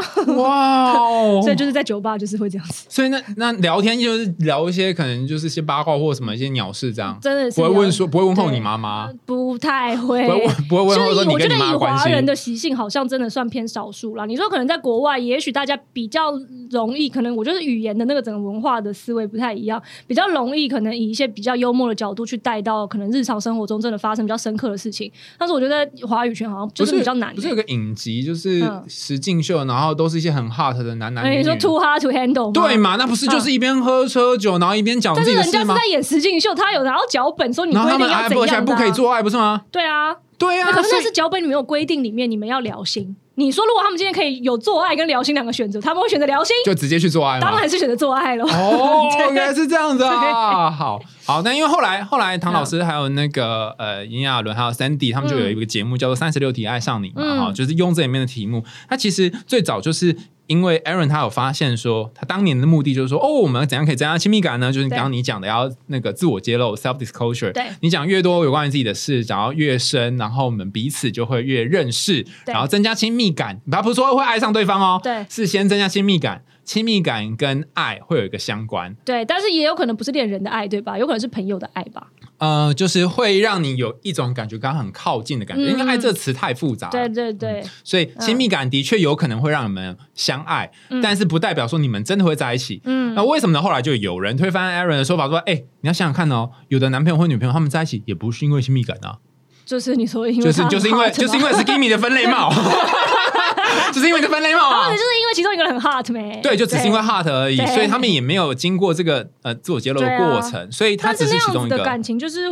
[0.38, 1.42] 哇哦！
[1.42, 11.78] 所以就是在酒吧就是会这样子，所以那那聊天就是聊一些可能就是一些八卦或什么一些鸟事这样，真的是不会问说不会问候你妈妈，不太会，不会问不会问候就是以我觉说你跟你妈得以。
[11.78, 14.26] 华人的习性，好像真的算偏少数啦。
[14.26, 16.32] 你说可能在国外，也许大家比较
[16.72, 25.12] 容易，可能我就是语言的那个整个文化的思维不太一样，比较容易可能以一些比较幽默的角度去带到可能日常生活中真的发生比较深刻的事情。
[25.38, 31.42] 但是我觉得在华语圈好像就是比较难、不是有个影集，就是石敬秀，然后都是一些很 hot 的男男哎，女女。
[31.42, 32.52] 你说 too hard to handle 吗？
[32.54, 32.96] 对嘛？
[32.98, 35.88] 那不是就是一边喝车酒，然后一边讲自己的事吗但是人家是在？
[35.88, 39.62] 演实境秀，他有拿到脚本说你规定要怎样不可以做爱，不是吗？
[39.72, 43.16] 对啊，对啊，可是那是脚本里面有规定，里面你们要聊心。
[43.36, 47.48] 你说如果他们今天可以有做爱跟聊心两个选择，他们会选择聊心，就直接去做爱吗？
[47.52, 48.44] 当然是选择做爱了。
[48.46, 50.72] 哦， 对原来是这样子啊！
[50.72, 58.64] 好好，那因为后来后来唐老师还有那个呃炎亚纶还有 Sandy 他们就有一个节目叫做《三十六题爱上你》嘛，嗯哈、就是用这里面的题目。
[58.88, 60.16] 它其实最早就是。
[60.48, 64.72] 因为 Aaron 他有发现说，他当年的目的就是说，哦，我们怎样可以增加亲密感呢？
[64.72, 67.52] 就是刚刚你讲的要那个自我揭露 （self disclosure）。
[67.52, 73.60] 对你讲越多有关于自己的事，讲到越深，然后我们彼此就会越认识，然后增加亲密感。
[73.70, 78.94] 他不是说会爱上对方哦，对是先增加亲密感，亲密感跟爱会有一个相关。
[79.06, 80.98] 对，但是也有可能不是恋人的爱，对吧？
[80.98, 82.08] 有可能是朋友的爱吧。
[82.40, 85.64] 呃，就是会让你有一种感觉，刚刚很靠近的感觉。
[85.64, 90.70] 嗯因为爱这个词太复杂了，对对对，所以亲密感的确有可能会让你们相爱，
[91.02, 92.82] 但是不代表说你们真的会在一起。
[92.84, 93.62] 嗯那为什么呢？
[93.62, 99.18] 后来就有人推翻 Aaron 的说法，说：“哎、你要想想看哦，有的男朋友或女朋友他们在一起也不是因为亲密感啊，
[99.66, 102.52] 就是你说因为就是就是因为就是因为 Skimmy 的分类帽，
[103.92, 104.92] 就是因为你的分类帽啊。
[104.92, 106.40] 就是因为其中一个人很 hot 没？
[106.42, 111.84] 对，就只是因为 hot 而已，所以他们也没有经过这个呃自我揭露的过程，所以他只是其中一个。
[111.84, 112.48] 感情就是。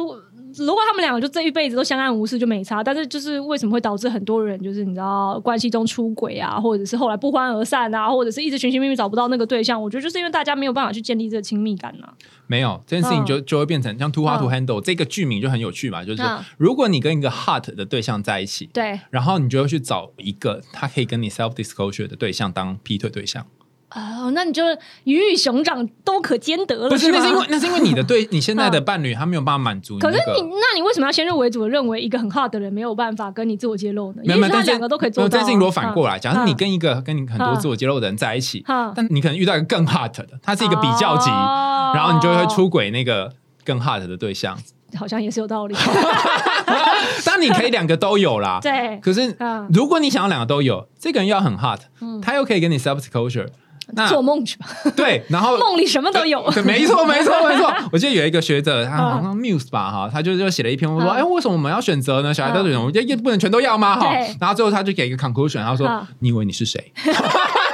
[0.57, 9.81] 如果他们两个就这一辈子都相安无事就没差，但是就是为什么会导致很多人就是你知道关系中出轨啊，或者是后来不欢而散啊，或者是一直寻寻觅觅找不到那个对象？
[9.81, 12.13] 我觉得就是因为大家没有办法去建立这个亲密感啊。
[12.47, 23.45] 没有这件事情嗯就就会变成像 too hard to 嗯 handle、这个剧名就很有趣嘛，就是嗯如果你跟一个 hot 的对象在一起，对然后你就会去找一个他可以跟你 self disclosure 的对象当劈腿对象，
[23.95, 24.61] 哦，那你就
[25.05, 27.11] 鱼与熊掌都可兼得了，不是？
[27.11, 30.17] 吗那是因为那是因为你的对 你现在的伴侣他没有办法满足你可是。
[30.35, 34.21] 你，那你为什么要先入为主的认为一个很 hard 的人没有办法跟你自我揭露呢？
[34.25, 35.29] 没有，但两个都可以做到、啊。
[35.29, 43.31] 没有这件事情如果反过来，嗯假设你跟一个跟你很多嗯自我揭露的人在一起，嗯但你可能遇到一个更 hot 的，他是一个比较级，哦然后你就会出轨那个
[43.63, 44.57] 更 hot 的对象。
[44.97, 45.75] 好像也是有道理。
[47.25, 51.79] 当你可以两个都有啦，对，可是嗯如果你想要两个都有，这个人要很 hot，
[52.21, 53.47] 他又可以跟你 self disclosure，
[53.93, 54.65] 那做梦去吧，
[54.95, 56.49] 对，然后 梦里什么都有。
[56.51, 57.73] 对，没错，没错，没错。
[57.91, 62.33] 我记得有一个学者，他好像 Muse 吧，哈，他就就写了一篇文说，嗯哎，为什么我们要选择呢？
[62.33, 63.95] 小孩都选，我觉得也不能全都要吗？
[63.99, 66.91] 哈，然后最后他就给一个 conclusion，他说嗯，你以为你是谁？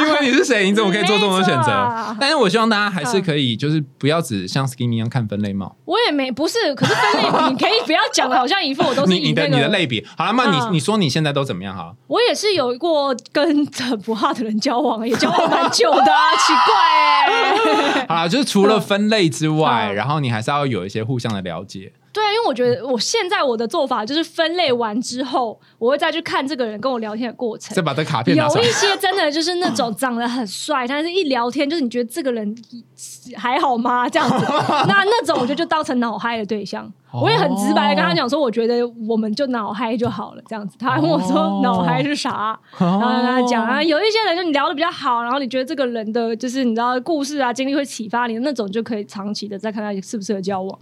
[0.00, 0.64] 没错啦，你以为你是谁？
[0.64, 2.16] 你怎么可以做这种选择啊？
[2.20, 5.76] 但是我希望大家还是可以，就是不要只像 Skinny 一样看分类帽。
[5.84, 11.76] 我也没不是，可是分类你可以不要讲的，好像一副我都是你你的你的类比，好了，那你嗯你说你现在都怎么样？
[11.76, 16.74] 哈，我也是有过跟很不 hot 的人交往，也交往蛮久的、啊，奇怪
[17.26, 21.92] 哎、 好了，就是除了分类之外，嗯然后你还是要有一些互相的了解。
[22.18, 27.74] 对啊，因为我觉得我现在我的做法就是分类完之后，我会再去看这个人跟我聊天的过程。
[27.74, 28.78] 再把这卡片拿有一。
[28.78, 32.56] 些真的就是那种长得很帅，但是一聊天就是你觉得这个人
[33.36, 34.08] 还好吗？
[34.08, 34.46] 这样子，
[34.86, 36.84] 那那种我觉得就当成脑嗨的对象。
[37.10, 40.76] 哦我也很直白的跟他讲说，我觉得我们就脑嗨就好了，这样子。
[40.78, 50.78] 他还问我说哦脑嗨是啥，然后跟他讲啊，有一些人就你聊的比较好，然后你觉得这个人的就是你知道故事啊经历会启发你那种，就可以长期的再看他适不适合交往。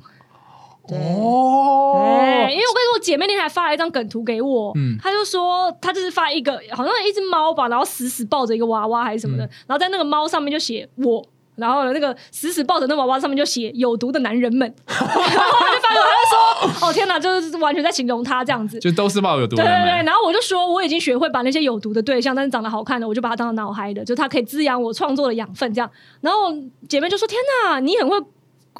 [0.92, 11.24] 哦对，因为我跟你说，我姐妹那天还发了一张梗图给我，嗯她就说她就是发一个好像一只猫吧，然后死死抱着一个娃娃还是什么的，嗯然后在那个猫上面就写我。
[11.56, 25.90] 然后那个死死抱着那娃娃上面就写有毒的男人们， 然后我就发给我，他就说：“哦天哪，就是完全在形容他这样子。”就都是抱有毒的对对对，然后我就说我已经学会把那些有毒的对象，但是长得好看的，我就把它当成脑嗨的，就它可以滋养我创作的养分，这样。
[26.20, 26.52] 然后
[26.90, 28.18] 姐妹就说：“天哪，你很会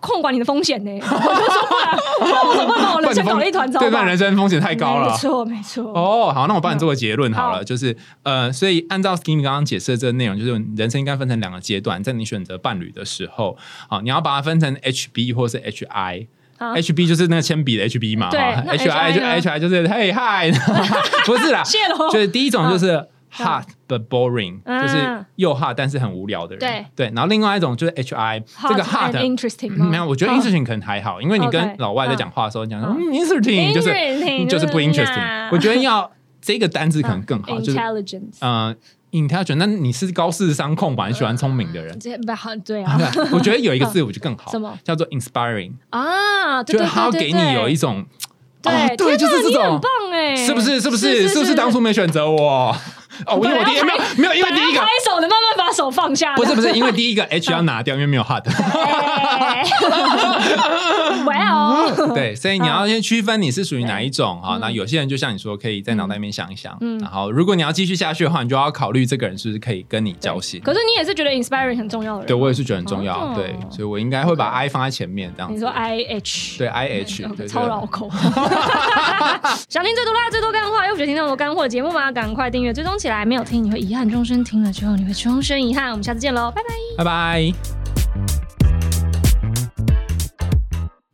[0.01, 5.17] 控管你的风险呢。”我就说：“不然不然我怎么会把我人生搞得一团糟对，吧？”但人生风险太高了没。
[5.17, 5.85] 错没错。
[5.95, 13.57] 哦，好，那我帮你做个结论好了，好就是呃，所以按照 Skinny 刚刚解释的这个内容，就是人生应该分成两个阶段，在你选择伴侣的时候，
[13.89, 16.27] 好，你要把它分成 HB 或是 HI。
[16.59, 20.51] 啊 HB 就是那个铅笔的 HB 嘛，HI 就 HI 就是嘿嗨，
[21.27, 23.07] 不是啦，谢喽就是第一种就是
[23.37, 24.83] hot but boring，嗯。
[24.83, 26.87] 就是又 hot 但是很无聊的人，对。
[26.95, 36.11] 对，然后另外一种就是 HI，这个 Hot interesting 没有，我觉得嗯 interesting 可能还好，因为你跟老外在讲话的时候，你讲说嗯嗯 interesting 就是就是不 interesting，我觉得要
[36.41, 38.75] 这个单字可能更好，就是 intelligence，呃
[39.13, 41.09] intelligent，那你是高智商控吧？
[41.09, 41.97] 你喜欢聪明的人。
[42.01, 42.99] 这不好对啊。
[43.33, 44.79] 我觉得有一个字我觉得更好，什么？
[44.85, 46.95] 叫做 inspiring，啊，就是对对对。
[46.95, 48.05] 它要给你有一对种，
[48.63, 49.63] 对哦对，就是这种。
[49.63, 50.81] 很，棒哎，是不是？
[50.81, 51.29] 是不是？
[51.29, 52.77] 是不是当初没选择我？
[53.25, 56.35] 哦，因为我第一没有没有，因为第一个拍手的，慢慢把手放下。
[56.37, 58.43] 不是不是，因为第一个 H 要拿掉，因为没有 hot。
[58.75, 59.65] 哎
[62.15, 64.57] 对，所以你要先区分你是属于哪一种哈。
[64.57, 70.61] 嗯那有些人就像你说，可以在脑袋里面想一想，嗯然后如果你要继续下去的话，你就要考虑这个人是不是可以跟你交心。
[70.63, 75.55] 可是你也是觉得 inspiring 很重要的人，对我也是觉得很重要，哦对，所以我应该会把 I 放在前面这样子。
[75.55, 78.11] 你说 I H 对 I H，超绕口。
[79.69, 82.11] 想听最多辣、最多干话，又不觉得听那么多干货的节目吗？
[82.11, 85.91] 赶快订阅追踪起来，没有听你会遗憾终身，听了之后你会终身遗憾。
[85.91, 86.69] 我们下次见喽，拜拜。
[86.99, 87.76] 拜拜。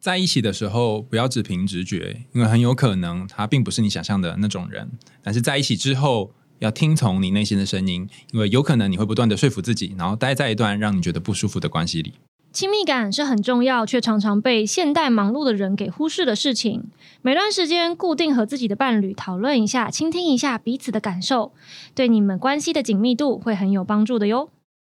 [0.03, 4.91] 在一起的时候，不要只凭直觉，因为很有可能他并不是你想象的那种人。
[5.23, 12.15] 但是在一起之后，要听从你内心的声音，因为有可能你会不断的说服自己，然后待在一段让你觉得不舒服的关系里。
[12.53, 16.83] 亲密感是很重要，却常常被现代忙碌的人给忽视的事情。
[17.23, 21.53] 每段时间固定和自己的伴侣讨论一下，倾听一下彼此的感受，
[21.95, 24.51] 对你们关系的紧密度会很有帮助的哟。